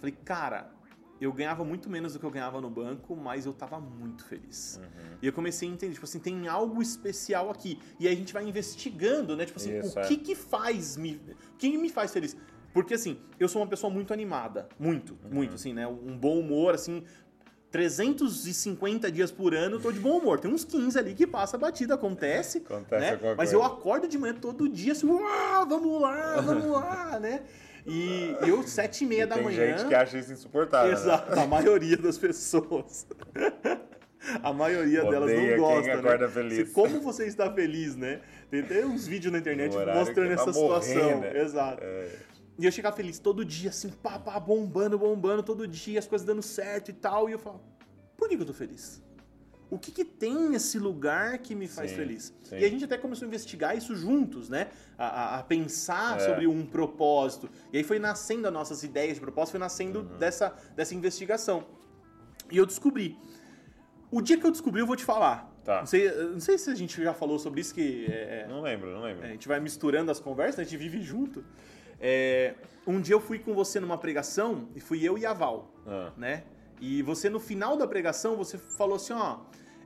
[0.00, 0.72] Falei, cara,
[1.20, 4.80] eu ganhava muito menos do que eu ganhava no banco, mas eu tava muito feliz.
[4.82, 5.18] Uhum.
[5.22, 7.78] E eu comecei a entender, tipo assim, tem algo especial aqui.
[8.00, 9.46] E aí a gente vai investigando, né?
[9.46, 10.08] Tipo assim, Isso, o é.
[10.08, 11.22] que que faz me...
[11.54, 12.36] O que me faz feliz?
[12.72, 14.68] Porque assim, eu sou uma pessoa muito animada.
[14.80, 15.30] Muito, Uhum.
[15.30, 15.86] muito, assim, né?
[15.86, 17.04] Um bom humor, assim...
[17.72, 20.38] 350 dias por ano eu tô de bom humor.
[20.38, 22.58] Tem uns 15 ali que passa batida, acontece.
[22.58, 23.18] Acontece né?
[23.22, 23.54] Mas coisa.
[23.54, 27.42] eu acordo de manhã todo dia assim, "Uau, vamos lá, vamos lá, né?
[27.84, 29.76] E eu, sete e meia E da tem manhã.
[29.76, 30.92] gente que acha isso insuportável.
[30.92, 30.96] né?
[30.96, 33.06] Exato, a maioria das pessoas.
[34.40, 36.32] A maioria delas Odeia não quem gosta, acorda né?
[36.32, 36.68] feliz.
[36.68, 38.20] Se- Como você está feliz, né?
[38.52, 41.20] Tem até uns vídeos na internet mostrando pra essa morrer, situação.
[41.22, 41.42] né?
[41.42, 41.82] Exato.
[41.82, 42.08] É.
[42.58, 46.26] E eu chegava feliz todo dia, assim, pá, pá, bombando, bombando, todo dia, as coisas
[46.26, 47.28] dando certo e tal.
[47.28, 47.60] E eu falo,
[48.16, 49.02] por que, que eu tô feliz?
[49.70, 52.34] O que, que tem nesse lugar que me faz Sim, feliz?
[52.44, 52.58] sim.
[52.58, 54.68] E a gente até começou a investigar isso juntos, né?
[54.98, 56.26] A, a- a pensar É.
[56.26, 57.48] sobre um propósito.
[57.72, 60.18] E aí foi nascendo as nossas ideias de propósito, foi nascendo Uhum.
[60.18, 61.64] dessa, dessa investigação.
[62.50, 63.16] E eu descobri.
[64.10, 65.50] O dia que eu descobri, eu vou te falar.
[65.64, 65.78] Tá.
[65.78, 68.92] Não, sei, não sei se a gente já falou sobre isso, que é, Não lembro,
[68.92, 69.24] não lembro.
[69.24, 71.42] a gente vai misturando as conversas, a gente vive junto.
[72.04, 75.70] É, um dia eu fui com você numa pregação, e fui eu e a Val,
[75.86, 76.42] Ah, né?
[76.80, 79.38] E você, no final da pregação, você falou assim, ó...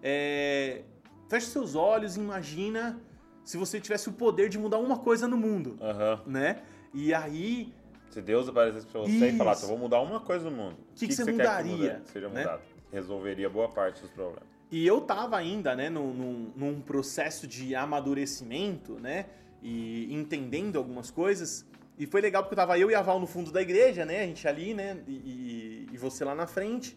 [0.02, 0.82] É,
[1.28, 2.98] feche seus olhos e imagina
[3.44, 6.20] se você tivesse o poder de mudar uma coisa no mundo, Aham.
[6.26, 6.62] né?
[6.94, 7.72] E aí,
[8.10, 9.36] Se Deus aparecesse pra você e Isso.
[9.38, 10.76] falasse, eu vou mudar uma coisa no mundo.
[10.92, 12.40] O que você quer mudaria, muda- seja né?
[12.42, 12.62] mudado?
[12.92, 14.44] Resolveria boa parte dos problemas.
[14.70, 19.26] E eu tava ainda, né, num, num- num processo de amadurecimento, né,
[19.62, 21.66] e entendendo algumas coisas.
[21.98, 24.22] E foi legal porque eu tava eu e a Val no fundo da igreja, né,
[24.22, 26.96] a gente ali, né, e, e- e você lá na frente.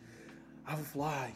[0.66, 1.34] A Val falou, ai,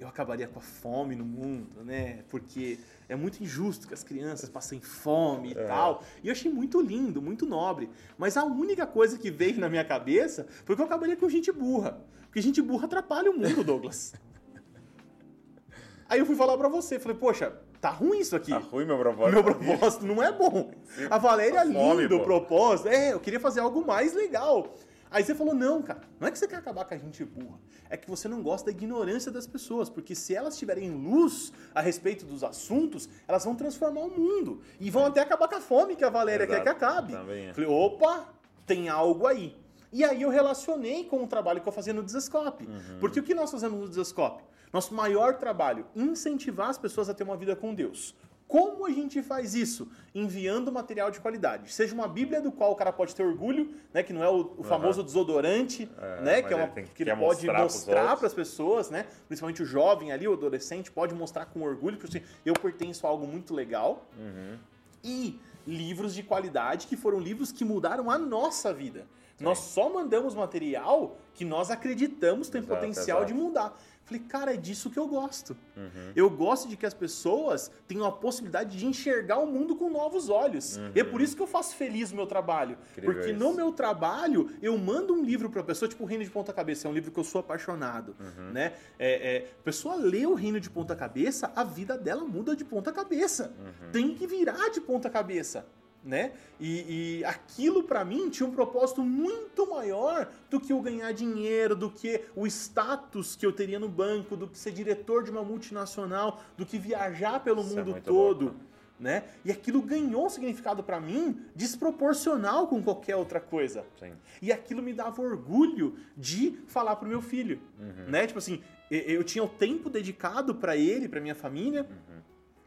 [0.00, 4.48] eu acabaria com a fome no mundo, né, porque é muito injusto que as crianças
[4.48, 5.64] passem fome e É.
[5.66, 6.02] tal.
[6.22, 7.88] E eu achei muito lindo, muito nobre.
[8.18, 11.52] Mas a única coisa que veio na minha cabeça foi que eu acabaria com gente
[11.52, 12.00] burra.
[12.22, 14.12] Porque gente burra atrapalha o mundo, Douglas.
[16.08, 17.54] Aí eu fui falar pra você, falei, poxa,
[17.84, 18.50] tá ruim isso aqui.
[18.50, 19.34] Tá ruim meu propósito.
[19.34, 20.70] Meu propósito não é bom.
[21.10, 22.88] A Valéria é Tá lindo o propósito.
[22.88, 24.74] É, eu queria fazer algo mais legal.
[25.10, 27.58] Aí você falou, não, cara, não é que você quer acabar com a gente burra.
[27.90, 29.90] É que você não gosta da ignorância das pessoas.
[29.90, 34.62] Porque se elas tiverem luz a respeito dos assuntos, elas vão transformar o mundo.
[34.80, 36.56] E vão até acabar com a fome que a Valéria Exato.
[36.56, 37.12] quer que acabe.
[37.12, 37.52] Também é.
[37.52, 38.32] Falei, opa,
[38.64, 39.54] tem algo aí.
[39.92, 42.64] E aí eu relacionei com o trabalho que eu fazia no Desascope.
[42.64, 42.98] Uhum.
[42.98, 44.42] Porque o que nós fazemos no Desascope?
[44.74, 48.12] Nosso maior trabalho, incentivar as pessoas a ter uma vida com Deus.
[48.48, 49.88] Como a gente faz isso?
[50.12, 51.72] Enviando material de qualidade.
[51.72, 54.02] Seja uma Bíblia do qual o cara pode ter orgulho, né?
[54.02, 56.42] Que não é o, o famoso desodorante, É, né?
[56.42, 59.06] Que, é uma, ele que- que ele pode mostrar para as pessoas, né?
[59.28, 63.10] Principalmente o jovem ali, o adolescente, pode mostrar com orgulho, porque assim, eu pertenço a
[63.10, 64.58] algo muito legal Uhum.
[65.04, 69.06] e livros de qualidade que foram livros que mudaram a nossa vida.
[69.40, 73.32] Nós só mandamos material que nós acreditamos tem Exato, potencial exato.
[73.32, 73.76] de mudar.
[74.04, 75.56] Falei, cara, é disso que eu gosto.
[75.74, 76.12] Uhum.
[76.14, 80.28] Eu gosto de que as pessoas tenham a possibilidade de enxergar o mundo com novos
[80.28, 80.78] olhos.
[80.94, 82.76] E é por isso que eu faço feliz o meu trabalho.
[82.76, 82.84] Uhum.
[82.92, 83.40] Incrível Porque isso.
[83.40, 86.86] no meu trabalho, eu mando um livro pra pessoa, tipo o Reino de Ponta Cabeça,
[86.86, 88.14] é um livro que eu sou apaixonado.
[88.20, 88.52] Uhum.
[88.52, 88.74] Né?
[88.98, 92.64] É, é, a pessoa lê o Reino de Ponta Cabeça, a vida dela muda de
[92.64, 93.54] ponta cabeça.
[93.58, 93.90] Uhum.
[93.90, 95.66] Tem que virar de ponta cabeça.
[96.04, 96.32] Né?
[96.60, 101.74] E, e aquilo pra mim tinha um propósito muito maior do que o ganhar dinheiro,
[101.74, 105.42] do que o status que eu teria no banco, do que ser diretor de uma
[105.42, 108.60] multinacional, do que viajar pelo Isso é mundo muito todo louco.
[109.00, 109.24] né?
[109.46, 113.84] E aquilo ganhou um significado pra mim desproporcional com qualquer outra coisa.
[113.98, 114.12] Sim.
[114.42, 118.10] E aquilo me dava orgulho de falar pro meu filho, Uhum.
[118.10, 118.26] né?
[118.26, 122.20] Tipo assim, eu tinha o tempo dedicado pra ele, pra minha família, Uhum.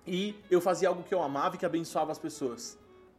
[0.08, 2.78] e eu fazia algo que eu amava e que abençoava as pessoas,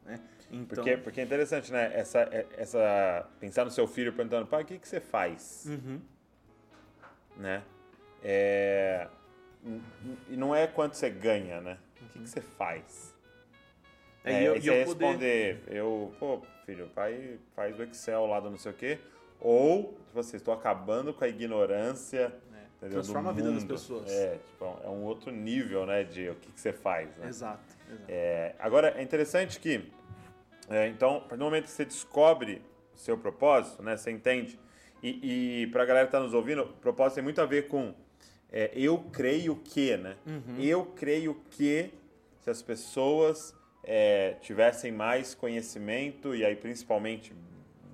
[0.09, 0.21] né?
[0.51, 1.93] Então, Porque, porque é interessante, né?
[1.95, 5.67] Essa, é- essa, pensar no seu filho perguntando, pai, o que, que você faz?
[5.69, 6.01] Uhum.
[7.37, 7.63] Né?
[8.23, 9.07] É,
[10.29, 11.79] e não é quanto você ganha, né?
[12.03, 13.15] O que, que você faz?
[14.25, 18.27] É, É, e eu, e eu poder- responder, eu, pô, filho, pai faz o Excel
[18.27, 18.99] lá do não sei o quê,
[19.41, 22.35] ou, tipo assim, estou acabando com a ignorância,
[22.81, 24.11] do transforma a vida das pessoas.
[24.11, 27.29] É, tipo, é um outro nível, né, de o que, que você faz, né?
[27.29, 28.05] Exato, exato.
[28.09, 29.91] É, agora, é interessante que,
[30.71, 32.63] é, então, a partir do momento que você descobre
[32.95, 34.59] seu propósito, né, você entende,
[35.03, 37.95] e, e pra galera que tá nos ouvindo, o propósito tem muito a ver com
[38.51, 40.17] é, eu creio que, né?
[40.27, 40.57] Uhum.
[40.59, 41.91] Eu creio que
[42.41, 43.55] se as pessoas
[43.85, 47.35] é, tivessem mais conhecimento, e aí principalmente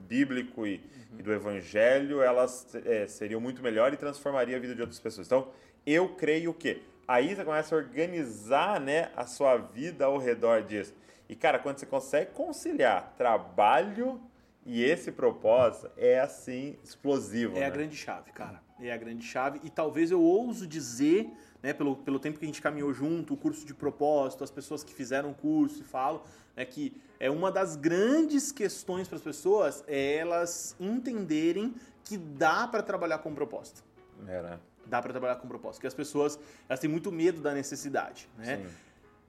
[0.08, 0.80] bíblico e,
[1.18, 5.26] e do evangelho, elas é, seriam muito melhor e transformaria a vida de outras pessoas.
[5.26, 5.48] Então,
[5.84, 6.82] eu creio que.
[7.06, 10.94] Aí você começa a organizar né, a sua vida ao redor disso.
[11.28, 14.20] E, cara, quando você consegue conciliar trabalho
[14.66, 17.56] e esse propósito, é assim, explosivo.
[17.56, 17.66] É né?
[17.66, 18.62] a grande chave, cara.
[18.80, 19.60] é a grande chave.
[19.62, 21.30] E talvez eu ouso dizer,
[21.62, 24.82] né, pelo, pelo tempo que a gente caminhou junto, o curso de propósito, as pessoas
[24.82, 26.22] que fizeram o curso e falam,
[26.56, 32.66] né, que é uma das grandes questões para as pessoas é elas entenderem que dá
[32.66, 33.82] para trabalhar com propósito.
[34.26, 34.58] É, né?
[34.86, 35.80] Dá para trabalhar com propósito.
[35.80, 38.28] Que as pessoas elas têm muito medo da necessidade.
[38.36, 38.58] Né?
[38.58, 38.74] Sim.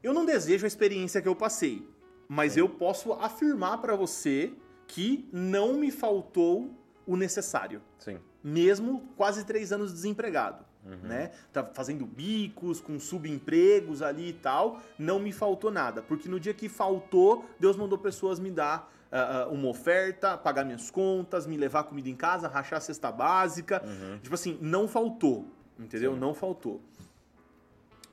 [0.06, 1.84] Eu não desejo a experiência que eu passei,
[2.28, 2.60] mas Sim.
[2.60, 4.53] eu posso afirmar para você
[4.86, 6.70] que não me faltou
[7.08, 7.82] o necessário.
[7.97, 8.20] Sim.
[8.43, 10.64] Mesmo quase três anos desempregado.
[11.01, 11.32] Né?
[11.51, 16.03] Tá fazendo bicos, com subempregos ali e tal, não me faltou nada.
[16.03, 20.64] Porque no dia que faltou, Deus mandou pessoas me dar ah, ah, uma oferta, pagar
[20.64, 23.82] minhas contas, me levar comida em casa, rachar a cesta básica.
[24.22, 25.47] Tipo assim, não faltou.
[25.80, 26.14] Entendeu?
[26.14, 26.20] Sim.
[26.20, 26.80] Não faltou.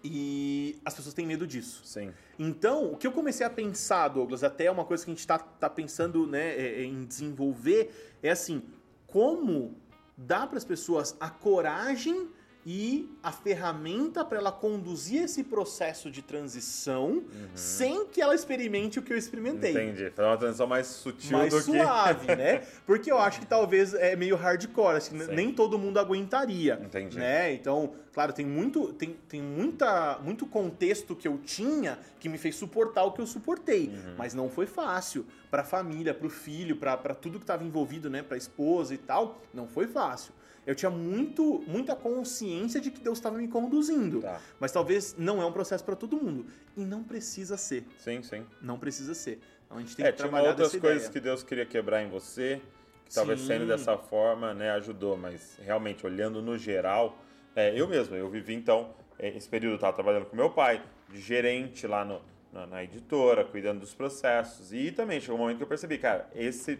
[0.04, 1.82] E as pessoas têm medo disso.
[1.84, 2.12] Sim.
[2.38, 5.38] Então, o que eu comecei a pensar, Douglas, até uma coisa que a gente está
[5.38, 8.62] tá pensando né, é- é em desenvolver, é assim,
[9.06, 9.76] como
[10.16, 12.28] dar para as pessoas a coragem
[12.64, 19.02] e a ferramenta para ela conduzir esse processo de transição sem que ela experimente o
[19.02, 20.10] que eu experimentei Entendi.
[20.10, 21.78] Fazer uma transição mais sutil mais do que.
[21.78, 22.62] suave, né?
[22.86, 25.34] Porque eu acho que talvez é meio hardcore, acho que Sim.
[25.34, 26.80] nem todo mundo aguentaria.
[26.84, 27.18] Entendi.
[27.18, 27.52] Né?
[27.52, 32.54] Então, claro, tem muito tem, tem muita, muito contexto que eu tinha que me fez
[32.54, 34.14] suportar o que eu suportei, Uhum.
[34.16, 38.08] mas não foi fácil para a família, para o filho, para tudo que estava envolvido,
[38.08, 40.32] né, para a esposa e tal, não foi fácil.
[40.66, 44.40] Eu tinha muito, muita consciência de que Deus estava me conduzindo, Tá.
[44.60, 46.46] mas talvez não é um processo para todo mundo
[46.76, 48.46] e não precisa ser, Sim, sim.
[48.60, 49.40] não precisa ser.
[49.66, 52.02] Então a gente tem É, que tinha trabalhar outras dessa coisas que Deus queria quebrar
[52.02, 52.60] em você,
[53.04, 53.46] que talvez Sim.
[53.48, 57.18] sendo dessa forma, né, ajudou, mas realmente, olhando no geral,
[57.56, 60.80] é, eu mesmo, eu vivi então, é, esse período eu estava trabalhando com meu pai,
[61.10, 65.56] de gerente lá no, na, na editora, cuidando dos processos, e também chegou um momento
[65.56, 66.78] que eu percebi, cara, esse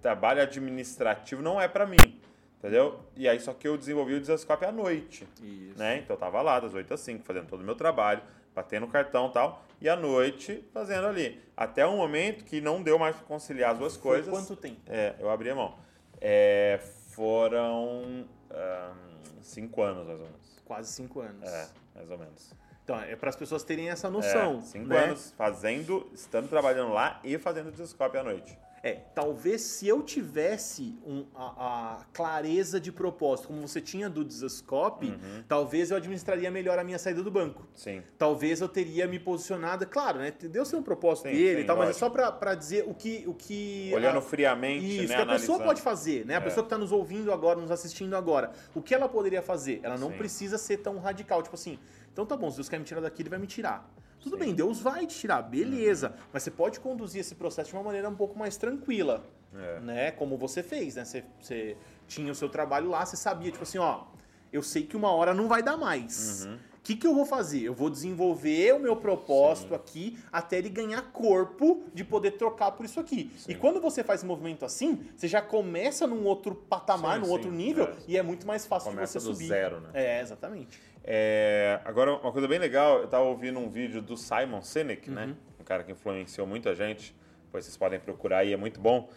[0.00, 2.18] trabalho administrativo não é para mim,
[2.62, 3.00] entendeu?
[3.16, 5.76] E aí só que eu desenvolvi o Desascope à noite, Isso.
[5.76, 5.98] né?
[5.98, 8.22] Então eu tava lá das 8 às 5, fazendo todo o meu trabalho,
[8.54, 11.42] batendo cartão e tal, e à noite fazendo ali.
[11.56, 14.32] Até um momento que não deu mais pra conciliar as duas Foi coisas.
[14.32, 14.80] quanto tempo?
[14.86, 15.76] É, eu abri a mão.
[16.20, 16.78] É,
[17.10, 18.94] foram ahn,
[19.42, 20.62] cinco anos, mais ou menos.
[20.64, 21.48] Quase cinco anos.
[21.48, 22.54] É, mais ou menos.
[22.84, 24.58] Então, é para as pessoas terem essa noção.
[24.58, 25.04] É, cinco né?
[25.04, 28.56] anos fazendo, estando trabalhando lá e fazendo descope à noite.
[28.84, 34.24] É, talvez se eu tivesse um- a, a clareza de propósito, como você tinha do
[34.24, 35.44] Desascope, Uhum.
[35.46, 37.64] talvez eu administraria melhor a minha saída do banco.
[37.76, 38.02] Sim.
[38.18, 40.32] Talvez eu teria me posicionado, claro, né?
[40.32, 42.00] Deus tem um propósito Sim, dele sim, e tal, mas é lógico.
[42.00, 43.22] só pra, pra dizer o que.
[43.28, 45.14] O que Olhando a- friamente, Isso, né?
[45.16, 46.34] que a pessoa pode fazer, né?
[46.34, 46.40] A É.
[46.40, 48.50] pessoa que tá nos ouvindo agora, nos assistindo agora.
[48.74, 49.78] O que ela poderia fazer?
[49.84, 50.16] Ela não Sim.
[50.16, 51.40] precisa ser tão radical.
[51.40, 51.78] Tipo assim,
[52.12, 53.88] então tá bom, se Deus quer me tirar daqui, ele vai me tirar.
[54.22, 54.44] Tudo Sim.
[54.44, 56.14] bem, Deus vai te tirar, beleza.
[56.32, 59.80] Mas você pode conduzir esse processo de uma maneira um pouco mais tranquila, É.
[59.80, 60.10] né?
[60.12, 61.04] Como você fez, né?
[61.04, 64.04] Você, você tinha o seu trabalho lá, você sabia, tipo assim, ó,
[64.52, 66.44] eu sei que uma hora não vai dar mais.
[66.46, 66.54] Uhum.
[66.54, 67.62] O que, que eu vou fazer?
[67.62, 72.84] Eu vou desenvolver o meu propósito aqui até ele ganhar corpo de poder trocar por
[72.84, 73.30] isso aqui.
[73.38, 73.52] Sim.
[73.52, 77.30] E quando você faz movimento assim, você já começa num outro patamar, Sim, num sim,
[77.32, 77.94] outro nível, é.
[78.08, 79.46] e é muito mais fácil Começa de você do subir.
[79.48, 79.90] zero, né?
[79.94, 80.80] É, exatamente.
[81.04, 85.14] É, agora, uma coisa bem legal, eu tava ouvindo um vídeo do Simon Sinek, Uhum.
[85.16, 85.34] né?
[85.60, 89.08] Um cara que influenciou muita gente, depois vocês podem procurar aí, é muito bom.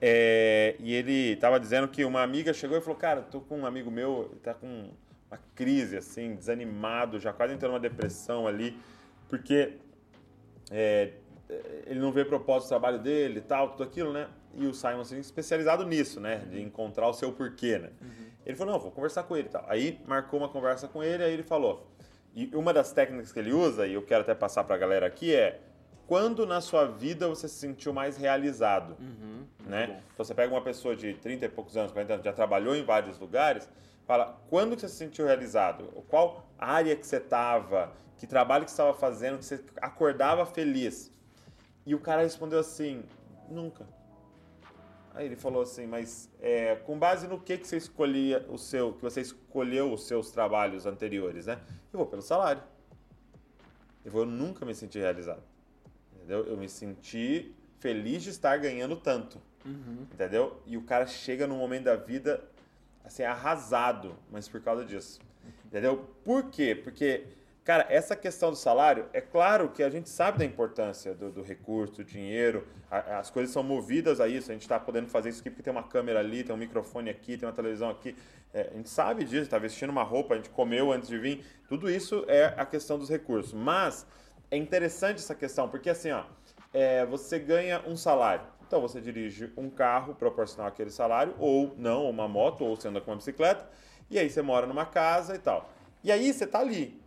[0.00, 3.66] É, e ele tava dizendo que uma amiga chegou e falou, cara, tô com um
[3.66, 4.90] amigo meu, ele tá com
[5.30, 8.76] uma crise, assim, desanimado, já quase entrando numa depressão ali,
[9.28, 9.74] porque
[10.70, 11.12] é,
[11.86, 14.28] ele não vê propósito do trabalho dele e tal, tudo aquilo, né?
[14.54, 16.44] E o Simon Sinek especializado nisso, né?
[16.50, 17.90] De encontrar o seu porquê, né?
[18.44, 19.64] Ele falou, não, vou conversar com ele e tal.
[19.68, 21.86] Aí marcou uma conversa com ele, aí ele falou.
[22.34, 25.34] E uma das técnicas que ele usa, e eu quero até passar pra galera aqui,
[25.34, 25.60] é
[26.06, 30.02] quando na sua vida você se sentiu mais realizado, Uhum, né?
[30.12, 32.84] Então você pega uma pessoa de 30 e poucos anos, 40 anos, já trabalhou em
[32.84, 33.68] vários lugares,
[34.06, 35.84] fala, quando você se sentiu realizado?
[36.08, 37.92] Qual área que você estava?
[38.16, 39.38] Que trabalho que você estava fazendo?
[39.38, 41.12] Que você acordava feliz?
[41.86, 43.04] E o cara respondeu assim,
[43.48, 43.86] nunca.
[45.14, 48.94] Aí ele falou assim, mas é, com base no que, que você escolhia o seu,
[48.94, 51.60] que você escolheu os seus trabalhos anteriores, né?
[51.92, 52.62] Eu vou pelo salário.
[54.04, 55.42] Eu vou, eu nunca me senti realizado.
[56.16, 56.46] Entendeu?
[56.46, 59.40] Eu me senti feliz de estar ganhando tanto.
[59.66, 60.06] Uhum.
[60.12, 60.60] Entendeu?
[60.66, 62.42] E o cara chega num momento da vida
[63.04, 65.20] assim arrasado, mas por causa disso.
[65.66, 66.08] Entendeu?
[66.24, 66.74] Por quê?
[66.74, 67.26] Porque
[67.64, 71.42] Cara, essa questão do salário, é claro que a gente sabe da importância do, do
[71.42, 75.28] recurso, do dinheiro, a- as coisas são movidas a isso, a gente está podendo fazer
[75.28, 78.16] isso aqui porque tem uma câmera ali, tem um microfone aqui, tem uma televisão aqui,
[78.54, 81.42] É, a gente sabe disso, está vestindo uma roupa, a gente comeu antes de vir,
[81.66, 83.54] tudo isso é a questão dos recursos.
[83.54, 84.06] Mas
[84.50, 86.24] é interessante essa questão, porque assim, ó,
[86.72, 92.10] é, você ganha um salário, então você dirige um carro proporcional àquele salário, ou não,
[92.10, 93.66] uma moto, ou você anda com uma bicicleta,
[94.10, 95.70] E aí você mora numa casa e tal.
[96.04, 97.01] E aí você tá ali.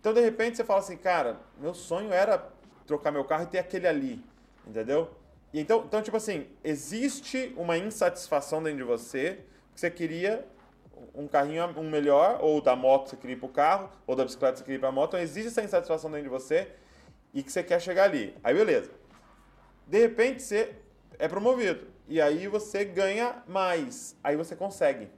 [0.00, 2.50] Então, de repente, você fala assim, cara, meu sonho era
[2.86, 4.24] trocar meu carro e ter aquele ali.
[4.66, 5.10] Entendeu?
[5.52, 9.44] E então, então, tipo assim, existe uma insatisfação dentro de você,
[9.74, 10.46] que você queria
[11.14, 14.56] um carrinho um melhor, ou da moto você queria ir pro carro, ou da bicicleta
[14.58, 15.10] você queria ir pra moto.
[15.10, 16.68] Então, existe essa insatisfação dentro de você
[17.34, 18.34] e que você quer chegar ali.
[18.42, 18.90] Aí, beleza.
[19.86, 20.74] De repente, você
[21.18, 21.88] é promovido.
[22.08, 24.16] E aí você ganha mais.
[24.24, 25.08] Aí você consegue.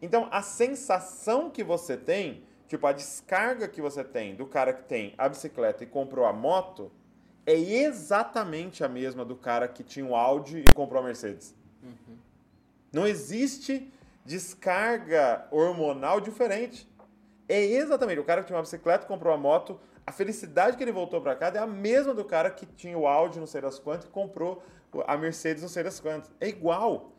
[0.00, 4.84] Então, a sensação que você tem, tipo, a descarga que você tem do cara que
[4.84, 6.92] tem a bicicleta e comprou a moto,
[7.44, 11.52] é exatamente a mesma do cara que tinha o Audi e comprou a Mercedes.
[11.82, 12.16] Uhum.
[12.92, 13.92] Não existe
[14.24, 16.88] descarga hormonal diferente.
[17.48, 20.92] É exatamente o cara que tinha uma bicicleta, comprou a moto, a felicidade que ele
[20.92, 23.80] voltou para casa é a mesma do cara que tinha o Audi, não sei das
[23.80, 24.62] quantas, e comprou
[25.08, 26.30] a Mercedes, não sei das quantas.
[26.40, 27.10] É igual.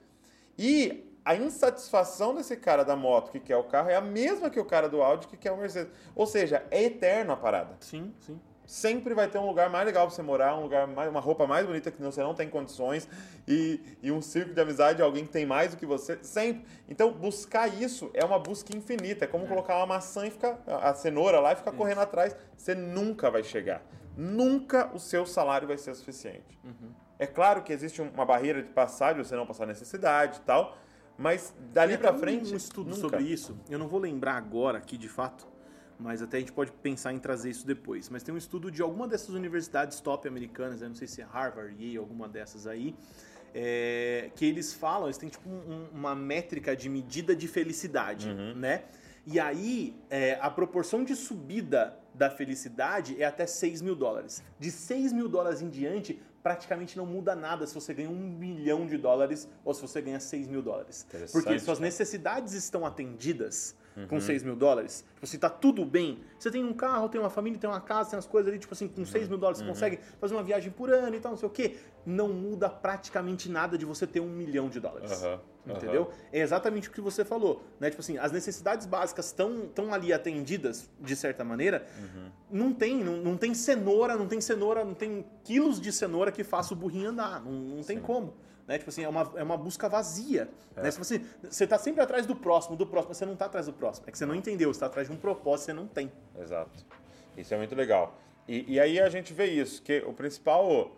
[0.58, 4.60] E a insatisfação desse cara da moto que quer o carro é a mesma que
[4.60, 5.92] o cara do Audi que quer o Mercedes.
[6.16, 7.76] Ou seja, é eterno a parada.
[7.80, 8.40] Sim, sim.
[8.66, 11.46] Sempre vai ter um lugar mais legal para você morar, um lugar mais, uma roupa
[11.46, 13.08] mais bonita que você não tem condições
[13.46, 16.18] e, e um círculo de amizade de alguém que tem mais do que você.
[16.24, 16.66] Sempre.
[16.88, 19.26] Então, buscar isso é uma busca infinita.
[19.26, 19.48] É como é.
[19.48, 21.78] colocar uma maçã e ficar a cenoura lá e ficar isso.
[21.78, 22.36] correndo atrás.
[22.56, 23.84] Você nunca vai chegar.
[24.16, 26.58] Nunca o seu salário vai ser suficiente.
[26.64, 26.92] Uhum.
[27.20, 30.78] É claro que existe uma barreira de passagem, você não passar necessidade e tal,
[31.18, 32.54] mas dali para frente.
[32.54, 33.02] um estudo nunca.
[33.02, 33.58] sobre isso.
[33.70, 35.48] Eu não vou lembrar agora aqui de fato,
[36.00, 38.10] mas até a gente pode pensar em trazer isso depois.
[38.10, 41.26] Mas tem um estudo de alguma dessas universidades top americanas, eu não sei se é
[41.26, 42.96] Harvard, Yale, alguma dessas aí,
[43.54, 48.56] é, que eles falam, eles têm tipo um, uma métrica de medida de felicidade, uhum.
[48.56, 48.86] né?
[49.26, 54.44] E aí, é, a proporção de subida da felicidade é até 6 mil dólares.
[54.60, 58.86] De 6 mil dólares em diante, praticamente não muda nada se você ganha um milhão
[58.88, 61.06] de dólares ou se você ganha 6 mil dólares.
[61.32, 64.08] Porque suas necessidades estão atendidas uhum.
[64.08, 65.06] com 6 mil dólares.
[65.14, 66.20] Tipo assim, tá tudo bem.
[66.38, 68.74] Você tem um carro, tem uma família, tem uma casa, tem as coisas ali, tipo
[68.74, 69.06] assim, com uhum.
[69.06, 69.70] 6 mil dólares você uhum.
[69.72, 71.78] consegue fazer uma viagem por ano e tal, não sei o quê.
[72.06, 75.24] Não muda praticamente nada de você ter um milhão de dólares.
[75.66, 76.10] Entendeu?
[76.32, 77.90] É exatamente o que você falou, né?
[77.90, 81.86] Tipo assim, as necessidades básicas estão tão ali atendidas, de certa maneira.
[82.00, 82.32] Uhum.
[82.50, 86.44] Não tem, não, não tem cenoura, não tem cenoura, não tem quilos de cenoura que
[86.44, 87.42] faça o burrinho andar.
[87.44, 88.34] Não, não tem como.
[88.72, 88.78] Né?
[88.78, 90.48] Tipo assim, é uma, é uma busca vazia.
[90.78, 90.84] É.
[90.84, 90.92] Né?
[90.92, 93.74] Você, você tá sempre atrás do próximo, do próximo, mas você não está atrás do
[93.74, 94.08] próximo.
[94.08, 96.10] É que você não entendeu, você está atrás de um propósito que você não tem.
[96.40, 96.72] Exato.
[97.36, 98.18] Isso é muito legal.
[98.48, 100.96] E, e aí a gente vê isso, que o principal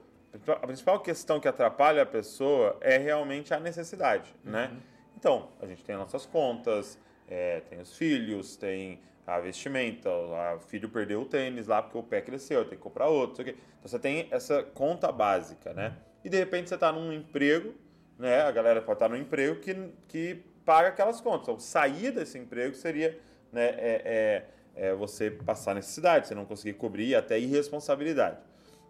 [0.48, 4.52] a principal questão que atrapalha a pessoa é realmente a necessidade, uhum.
[4.52, 4.72] né?
[5.16, 6.98] Então, a gente tem nossas contas,
[7.30, 12.04] é, tem os filhos, tem a vestimenta, o filho perdeu o tênis lá porque o
[12.04, 15.96] pé cresceu, tem que comprar outro, Então você tem essa conta básica, né?
[16.24, 17.74] E de repente você está num emprego,
[18.18, 18.42] né?
[18.42, 19.76] A galera pode estar tá num emprego que,
[20.08, 21.44] que paga aquelas contas.
[21.44, 23.20] Então, sair desse emprego seria
[23.52, 24.46] né, é,
[24.76, 28.38] é, é você passar necessidade, você não conseguir cobrir até irresponsabilidade.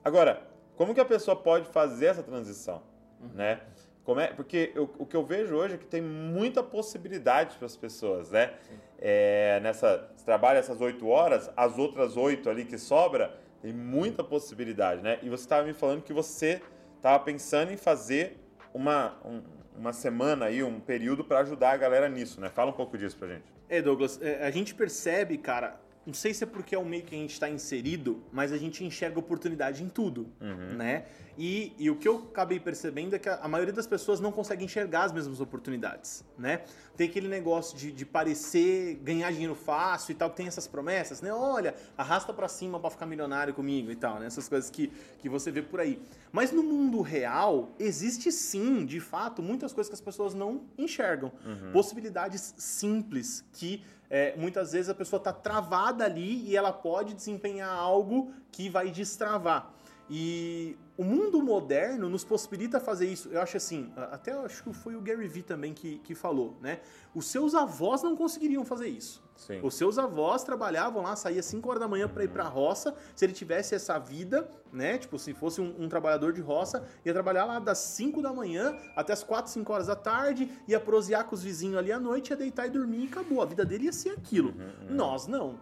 [0.03, 0.41] Agora,
[0.75, 2.81] como que a pessoa pode fazer essa transição,
[3.21, 3.29] uhum.
[3.33, 3.61] né?
[4.03, 7.65] Como é, porque eu, o que eu vejo hoje é que tem muita possibilidade para
[7.65, 8.53] as pessoas, né?
[8.99, 14.21] É, nessa, você trabalha essas oito horas, as outras oito ali que sobra, tem muita
[14.23, 15.19] possibilidade, né?
[15.21, 16.61] E você estava me falando que você
[17.03, 18.39] estava pensando em fazer
[18.73, 19.41] uma, um,
[19.77, 22.49] uma semana aí, um período para ajudar a galera nisso, né?
[22.49, 23.43] Fala um pouco disso pra gente.
[23.67, 27.15] É, Douglas, a gente percebe, cara, não sei se é porque é o meio que
[27.15, 30.75] a gente está inserido, mas a gente enxerga oportunidade em tudo, uhum.
[30.75, 31.05] né?
[31.37, 34.31] E, e, o que eu acabei percebendo é que a, a, maioria das pessoas não
[34.31, 36.61] consegue enxergar as mesmas oportunidades, né?
[36.95, 41.21] Tem aquele negócio de, de parecer ganhar dinheiro fácil e tal, que tem essas promessas,
[41.21, 41.33] né?
[41.33, 44.27] Olha, arrasta para cima para ficar milionário comigo e tal, né?
[44.27, 45.99] Essas coisas que, que você vê por aí.
[46.31, 51.31] Mas no mundo real, existe sim, de fato, muitas coisas que as pessoas não enxergam.
[51.43, 51.71] Uhum.
[51.71, 53.83] Possibilidades simples que
[54.13, 58.91] é, muitas vezes a pessoa está travada ali e ela pode desempenhar algo que vai
[58.91, 59.73] destravar.
[60.07, 63.29] E o mundo moderno nos possibilita fazer isso.
[63.29, 66.81] Eu acho assim, até acho que foi o Gary Vee também que, que falou, né?
[67.15, 69.22] Os seus avós não conseguiriam fazer isso.
[69.35, 69.59] Sim.
[69.63, 72.95] Os seus avós trabalhavam lá, saía 5 horas da manhã para ir para a roça.
[73.15, 74.97] Se ele tivesse essa vida, né?
[74.97, 78.77] Tipo, se fosse um, um, trabalhador de roça, ia trabalhar lá das 5 da manhã
[78.95, 82.29] até as 4, 5 horas da tarde, ia prosear com os vizinhos ali à noite,
[82.29, 83.41] ia deitar e dormir e acabou.
[83.41, 84.49] A vida dele ia ser aquilo.
[84.49, 84.95] Uhum, uhum.
[84.95, 85.59] Nós não.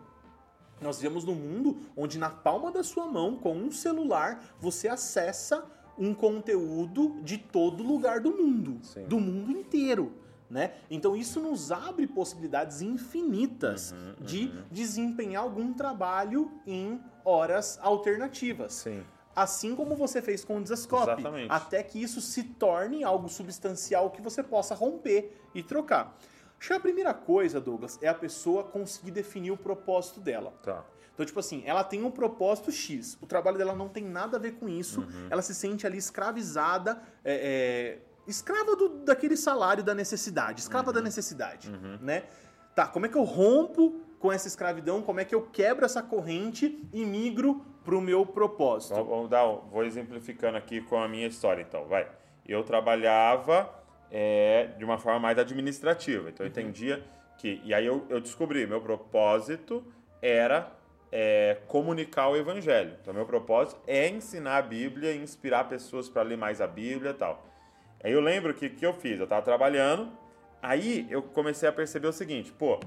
[0.81, 5.63] Nós vivemos num mundo onde na palma da sua mão, com um celular, você acessa
[5.97, 9.05] um conteúdo de todo lugar do mundo, Sim.
[9.05, 10.11] do mundo inteiro.
[10.51, 10.73] Né?
[10.89, 14.25] Então isso nos abre possibilidades infinitas uhum, uhum.
[14.25, 18.73] de desempenhar algum trabalho em horas alternativas.
[18.73, 19.01] Sim.
[19.33, 21.23] Assim como você fez com o Desascope.
[21.47, 26.17] Até que isso se torne algo substancial que você possa romper e trocar.
[26.59, 30.53] Acho que a primeira coisa, Douglas, é a pessoa conseguir definir o propósito dela.
[30.61, 30.85] Tá.
[31.13, 33.17] Então, tipo assim, ela tem um propósito X.
[33.21, 35.01] O trabalho dela não tem nada a ver com isso.
[35.01, 35.27] Uhum.
[35.29, 40.93] Ela se sente ali escravizada, é, é, escrava do, daquele salário da necessidade, escrava Uhum.
[40.95, 41.69] da necessidade,
[42.01, 42.23] né?
[42.75, 45.01] Tá, como é que eu rompo com essa escravidão?
[45.01, 48.93] Como é que eu quebro essa corrente e migro pro meu propósito?
[48.95, 52.07] Vamos, vamos dar, um- vou exemplificando aqui com a minha história, então, vai.
[52.47, 53.69] Eu trabalhava
[54.13, 57.01] é, de uma forma mais administrativa, então eu entendia
[57.37, 57.61] que...
[57.63, 59.83] E aí eu, eu descobri, meu propósito
[60.21, 60.69] era
[61.11, 62.97] é, comunicar o evangelho.
[63.01, 67.11] Então, meu propósito é ensinar a Bíblia e inspirar pessoas para ler mais a Bíblia
[67.11, 67.45] e tal.
[68.03, 69.17] Aí eu lembro que que eu fiz?
[69.17, 70.11] Eu estava trabalhando,
[70.61, 72.79] aí eu comecei a perceber o seguinte, pô,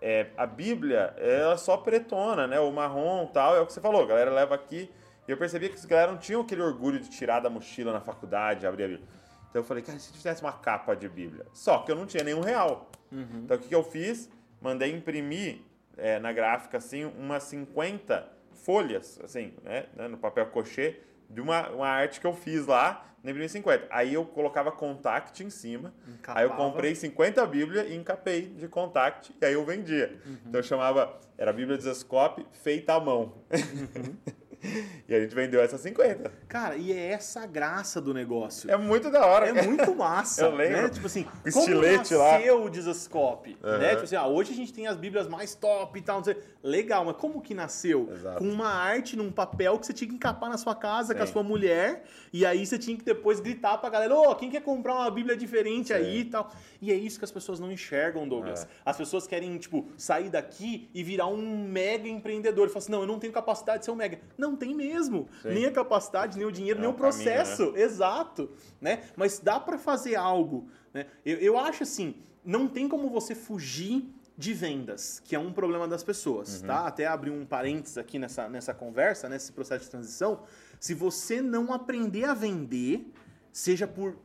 [0.00, 2.60] é, a Bíblia ela é só pretona, né?
[2.60, 4.90] O marrom e tal, é o que você falou, a galera leva aqui.
[5.26, 8.00] E eu percebi que os galera não tinham aquele orgulho de tirar da mochila na
[8.00, 9.08] faculdade, abrir a Bíblia.
[9.50, 11.46] Então eu falei, cara, se tivesse uma capa de Bíblia.
[11.52, 12.90] Só que eu não tinha nenhum real.
[13.44, 14.30] Então o que, que eu fiz?
[14.60, 15.60] Mandei imprimir
[15.96, 19.86] é, na gráfica, assim, umas 50 folhas, assim, né?
[19.94, 23.86] né, No papel cochê, de uma, uma arte que eu fiz lá, na imprimi 50.
[23.90, 25.92] Aí eu colocava contact em cima.
[26.28, 26.54] Aí eu Encapava.
[26.56, 30.16] comprei 50 Bíblia e encapei de contact e aí eu vendia.
[30.46, 33.34] Então eu chamava, era a Bíblia de Zescope feita à mão.
[35.08, 36.30] e a gente vendeu essas 50.
[36.48, 38.70] Cara, e é essa a graça do negócio.
[38.70, 39.48] É muito da hora.
[39.48, 39.66] É cara.
[39.66, 40.42] muito massa.
[40.46, 40.82] Eu lembro.
[40.82, 40.88] Né?
[40.88, 42.32] Tipo assim, O como estilete lá.
[42.32, 43.56] nasceu o Dizascope?
[43.62, 43.78] Aham.
[43.78, 43.90] Né?
[43.90, 46.16] Tipo assim, ah, hoje a gente tem as bíblias mais top e tal.
[46.18, 46.36] Não sei.
[46.62, 48.08] Legal, mas como que nasceu?
[48.12, 48.38] Exato.
[48.38, 51.26] Com uma arte num papel que você tinha que encapar na sua casa com a
[51.26, 51.32] Sim.
[51.32, 52.04] sua mulher.
[52.32, 55.36] E aí você tinha que depois gritar pra galera: Ô, quem quer comprar uma bíblia
[55.36, 56.50] diferente aí e tal?
[56.80, 58.64] E é isso que as pessoas não enxergam, Douglas.
[58.64, 58.68] É.
[58.84, 62.66] As pessoas querem, tipo, sair daqui e virar um mega empreendedor.
[62.66, 64.20] E falar assim: não, eu não tenho capacidade de ser um mega.
[64.36, 65.28] Não tem mesmo.
[65.42, 65.48] Sim.
[65.54, 67.66] Nem a capacidade, nem o dinheiro, É nem o processo.
[67.66, 68.50] caminho, Exato,
[68.80, 69.02] né?
[69.16, 71.06] Mas dá pra fazer algo, né?
[71.24, 72.14] Eu, eu acho assim,
[72.44, 76.86] não tem como você fugir de vendas, que é um problema das pessoas, tá?
[76.86, 80.44] Até abrir um parênteses aqui nessa, nessa conversa, nesse processo de transição.
[80.78, 83.12] Se você não aprender a vender,
[83.50, 84.16] seja por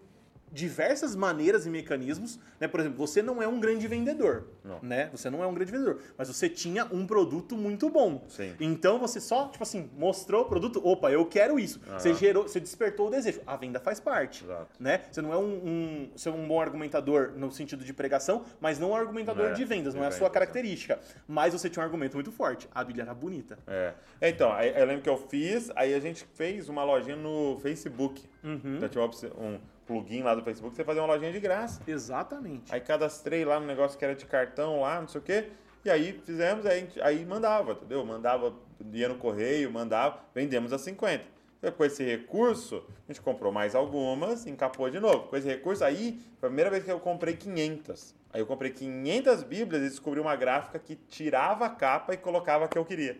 [0.53, 2.67] diversas maneiras e mecanismos, né?
[2.67, 4.79] Por exemplo, você não é um grande vendedor, Não.
[4.83, 5.09] né?
[5.11, 8.23] Você não é um grande vendedor, mas você tinha um produto muito bom.
[8.29, 8.53] Sim.
[8.59, 11.81] Então você só, tipo assim, mostrou o produto, opa, eu quero isso.
[11.97, 12.17] Você Aham.
[12.19, 13.41] gerou, você despertou o desejo.
[13.47, 14.67] A venda faz parte, Exato.
[14.79, 15.01] né?
[15.11, 18.77] Você não é um, um- você é um bom argumentador no sentido de pregação, mas
[18.77, 20.99] não um argumentador é, de vendas, não é a sua vendas, característica.
[21.27, 22.69] Mas você tinha um argumento muito forte.
[22.73, 23.57] A Bíblia era bonita.
[23.65, 23.93] É.
[24.21, 28.23] Então, aí eu lembro que eu fiz, aí a gente fez uma lojinha no Facebook.
[28.43, 28.75] Uhum.
[28.77, 31.81] Então tinha um plugin lá do Facebook, você fazia uma lojinha de graça.
[31.87, 32.73] Exatamente.
[32.73, 35.49] Aí cadastrei lá no negócio que era de cartão lá, não sei o quê.
[35.85, 38.05] E aí fizemos, aí, aí mandava, entendeu?
[38.05, 38.53] Mandava,
[38.91, 41.25] ia no correio, mandava, vendemos a 50.
[41.59, 45.27] Então, Com esse recurso, a gente comprou mais algumas, encapou de novo.
[45.27, 48.15] Com esse recurso, aí foi a primeira vez que eu comprei 500.
[48.33, 52.65] Aí eu comprei 500 bíblias e descobri uma gráfica que tirava a capa e colocava
[52.65, 53.17] a que eu queria.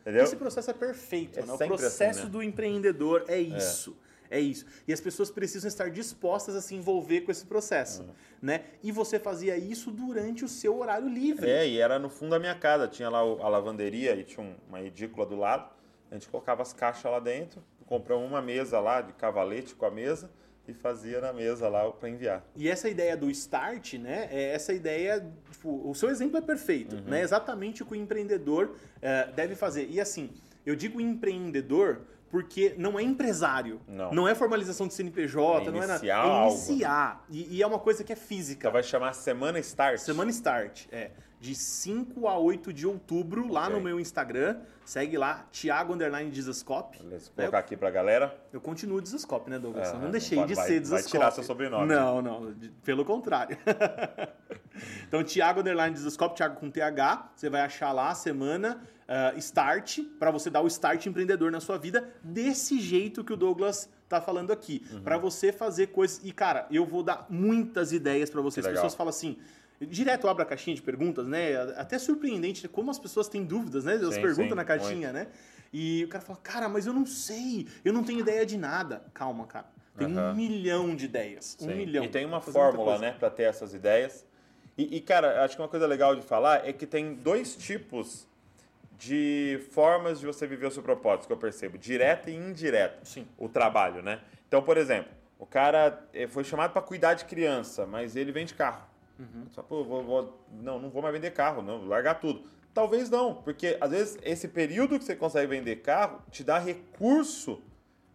[0.00, 0.22] Entendeu?
[0.22, 1.52] Esse processo é perfeito, É né?
[1.52, 2.30] O sempre processo assim, né?
[2.30, 3.96] do empreendedor é isso.
[4.02, 4.05] É.
[4.30, 4.64] isso.
[4.86, 8.04] E as pessoas precisam estar dispostas a se envolver com esse processo,
[8.42, 8.64] né?
[8.82, 11.48] E você fazia isso durante o seu horário livre.
[11.48, 12.88] É, e era no fundo da minha casa.
[12.88, 15.70] Tinha lá a lavanderia e tinha um- uma edícula do lado.
[16.10, 19.90] A gente colocava as caixas lá dentro, compramos uma mesa lá de cavalete com a
[19.90, 20.30] mesa
[20.68, 22.44] e fazia na mesa lá para enviar.
[22.56, 24.28] E essa ideia do start, né?
[24.32, 25.24] É essa ideia.
[25.52, 27.22] Tipo, o seu exemplo é perfeito, né?
[27.22, 29.88] Exatamente o que o empreendedor eh, deve fazer.
[29.88, 30.30] E assim,
[30.64, 32.00] eu digo empreendedor
[32.30, 33.80] porque não é empresário.
[33.86, 34.26] Não.
[34.28, 35.92] é formalização de CNPJ, É não é nada.
[36.00, 36.54] iniciar É algo.
[36.54, 37.24] iniciar.
[37.30, 38.60] E, e é uma coisa que é física.
[38.60, 39.98] Então vai chamar Semana Start.
[39.98, 41.10] Semana Start, é.
[41.38, 43.74] De 5 a 8 de outubro, lá Ok.
[43.76, 44.56] no meu Instagram.
[44.86, 46.98] Segue lá, Thiago Underline Dizascope.
[46.98, 48.34] Beleza, Vou colocar aqui pra galera.
[48.52, 49.88] Eu continuo Dizascope, né, Douglas?
[49.88, 51.10] Eu não não deixei pode- de vai- ser vai Dizascope.
[51.10, 51.86] tirar seu sobrenome.
[51.86, 52.54] Não, não.
[52.82, 53.56] Pelo contrário.
[55.06, 57.30] então, Thiago Underline Dizascope, Thiago com TH.
[57.36, 61.60] Você vai achar lá a semana ah, Start, para você dar o start empreendedor na
[61.60, 64.84] sua vida, desse jeito que o Douglas tá falando aqui.
[64.90, 65.02] Uhum.
[65.02, 66.20] Pra você fazer coisas.
[66.24, 68.64] E, cara, eu vou dar muitas ideias pra vocês.
[68.66, 69.36] As pessoas falam assim.
[69.78, 71.54] Direto eu abro a caixinha de perguntas, né?
[71.76, 73.96] Até surpreendente como as pessoas têm dúvidas, né?
[73.96, 75.26] Elas Sim, perguntam sim, na caixinha, né?
[75.70, 79.04] E o cara fala, cara, mas eu não sei, eu não tenho ideia de nada.
[79.12, 79.66] Calma, cara.
[79.98, 80.34] Tem um Aham.
[80.34, 81.58] milhão de ideias.
[81.60, 81.74] Um Sim.
[81.74, 82.04] milhão.
[82.04, 84.24] E tem uma fórmula, né, pra ter essas ideias.
[84.78, 88.26] E, e, cara, acho que uma coisa legal de falar é que tem dois tipos
[88.98, 93.04] de formas de você viver o seu propósito, que eu percebo, direto e indireto.
[93.06, 93.26] Sim.
[93.36, 94.20] O trabalho, né?
[94.48, 98.54] Então, por exemplo, o cara eh, foi chamado para cuidar de criança, mas ele vende
[98.54, 98.84] carro.
[99.18, 99.46] Uhum.
[99.50, 102.44] Só, pô, vou, vou- não, não vou mais vender carro, não, vou largar tudo.
[102.72, 107.62] Talvez não, porque às vezes esse período que você consegue vender carro te dá recurso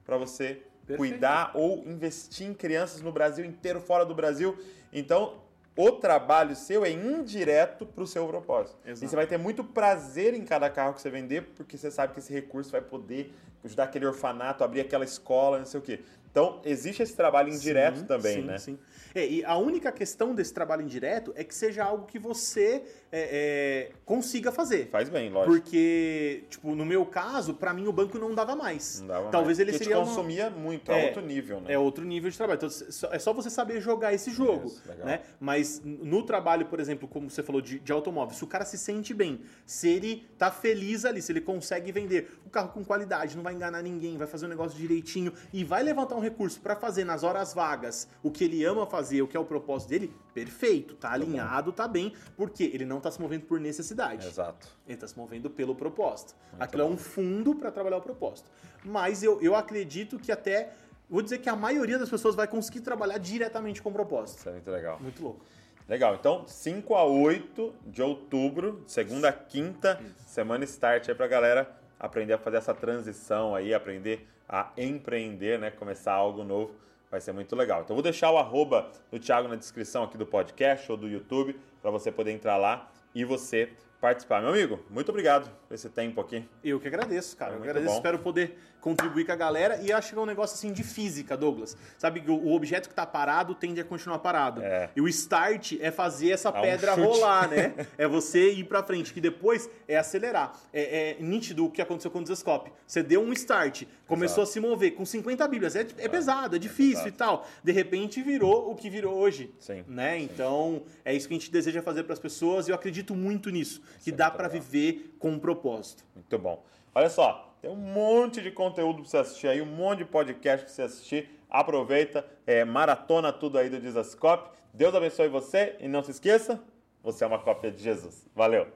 [0.06, 0.98] para você Perfeito.
[0.98, 4.56] cuidar ou investir em crianças no Brasil inteiro, fora do Brasil.
[4.94, 5.42] Então,
[5.76, 8.78] o trabalho seu é indireto para o seu propósito.
[8.86, 9.06] Exato.
[9.06, 12.14] E você vai ter muito prazer em cada carro que você vender, porque você sabe
[12.14, 16.00] que esse recurso vai poder ajudar aquele orfanato, abrir aquela escola, não sei o quê.
[16.32, 18.58] Então, existe esse trabalho indireto Sim, também, sim, né?
[18.58, 18.80] Sim.
[19.14, 22.82] É, e a única questão desse trabalho indireto é que seja algo que você
[23.12, 24.88] é, é, consiga fazer.
[24.90, 25.54] Faz bem, lógico.
[25.54, 29.02] Porque, tipo, no meu caso, pra mim o banco não dava mais.
[29.02, 29.60] Não dava Talvez mais.
[29.60, 31.74] ele Porque seria te uma- consumia muito, É, é outro nível, né?
[31.74, 32.58] É outro nível de trabalho.
[32.64, 32.70] Então,
[33.12, 34.68] é só você saber jogar esse jogo.
[34.68, 35.24] Isso, né?
[35.38, 38.78] Mas no trabalho, por exemplo, como você falou de, de automóvel, se o cara se
[38.78, 43.36] sente bem, se ele tá feliz ali, se ele consegue vender o carro com qualidade,
[43.36, 46.76] não vai enganar ninguém, vai fazer o negócio direitinho e vai levantar um recurso pra
[46.76, 50.14] fazer nas horas vagas o que ele ama fazer, o que é o propósito dele,
[50.34, 54.28] perfeito, tá alinhado, tá bem, porque ele não tá se movendo por necessidade.
[54.28, 54.68] Exato.
[54.86, 56.36] Ele está se movendo pelo propósito.
[56.52, 56.94] Muito Aquilo é bom.
[56.94, 58.50] um fundo para trabalhar o propósito.
[58.84, 60.74] Mas eu, eu acredito que até.
[61.10, 64.40] Vou dizer que a maioria das pessoas vai conseguir trabalhar diretamente com o propósito.
[64.40, 64.98] Isso é muito legal.
[65.00, 65.46] Muito louco.
[65.88, 71.81] Legal, então 5 a 8 de outubro, segunda a quinta, semana start aí pra galera
[72.02, 75.70] aprender a fazer essa transição aí, aprender a empreender, né?
[75.70, 76.74] Começar algo novo,
[77.12, 77.82] vai ser muito legal.
[77.84, 81.58] Então vou deixar o arroba do Thiago na descrição aqui do podcast ou do YouTube
[81.80, 83.70] para você poder entrar lá e você
[84.02, 84.42] participar.
[84.42, 86.44] Meu amigo, muito obrigado por esse tempo aqui.
[86.64, 87.54] Eu que agradeço, cara.
[87.54, 87.86] É eu agradeço.
[87.86, 87.96] bom.
[87.98, 89.80] Espero poder contribuir com a galera.
[89.82, 91.78] E acho que é um negócio assim de física, Douglas.
[91.98, 94.62] Sabe que o objeto que tá parado tende a continuar parado.
[94.62, 94.90] É.
[94.96, 97.08] E o start é fazer essa Dá um pedra chute.
[97.08, 97.74] rolar, né?
[97.98, 100.60] é você ir pra frente, que depois é acelerar.
[100.74, 102.72] É, é nítido o que aconteceu com o Desascope.
[102.86, 105.76] Você deu um start, começou a se mover com 50 bíblias.
[105.76, 107.10] É, é pesado, é difícil pesado.
[107.10, 107.48] e tal.
[107.64, 109.54] De repente virou o que virou hoje.
[109.60, 110.18] Sim, Né?
[110.18, 110.24] sim.
[110.24, 113.50] Então, é isso que a gente deseja fazer para as pessoas e eu acredito muito
[113.52, 113.82] nisso.
[114.04, 116.04] Que é dá para viver com um propósito.
[116.16, 116.64] Muito bom.
[116.96, 120.66] Olha só, tem um monte de conteúdo pra você assistir aí, um monte de podcast
[120.66, 121.30] pra você assistir.
[121.50, 124.50] Aproveita, é, maratona tudo aí do Dizascope.
[124.74, 126.60] Deus abençoe você e não se esqueça,
[127.04, 128.28] você é uma cópia de Jesus.
[128.36, 128.68] Valeu!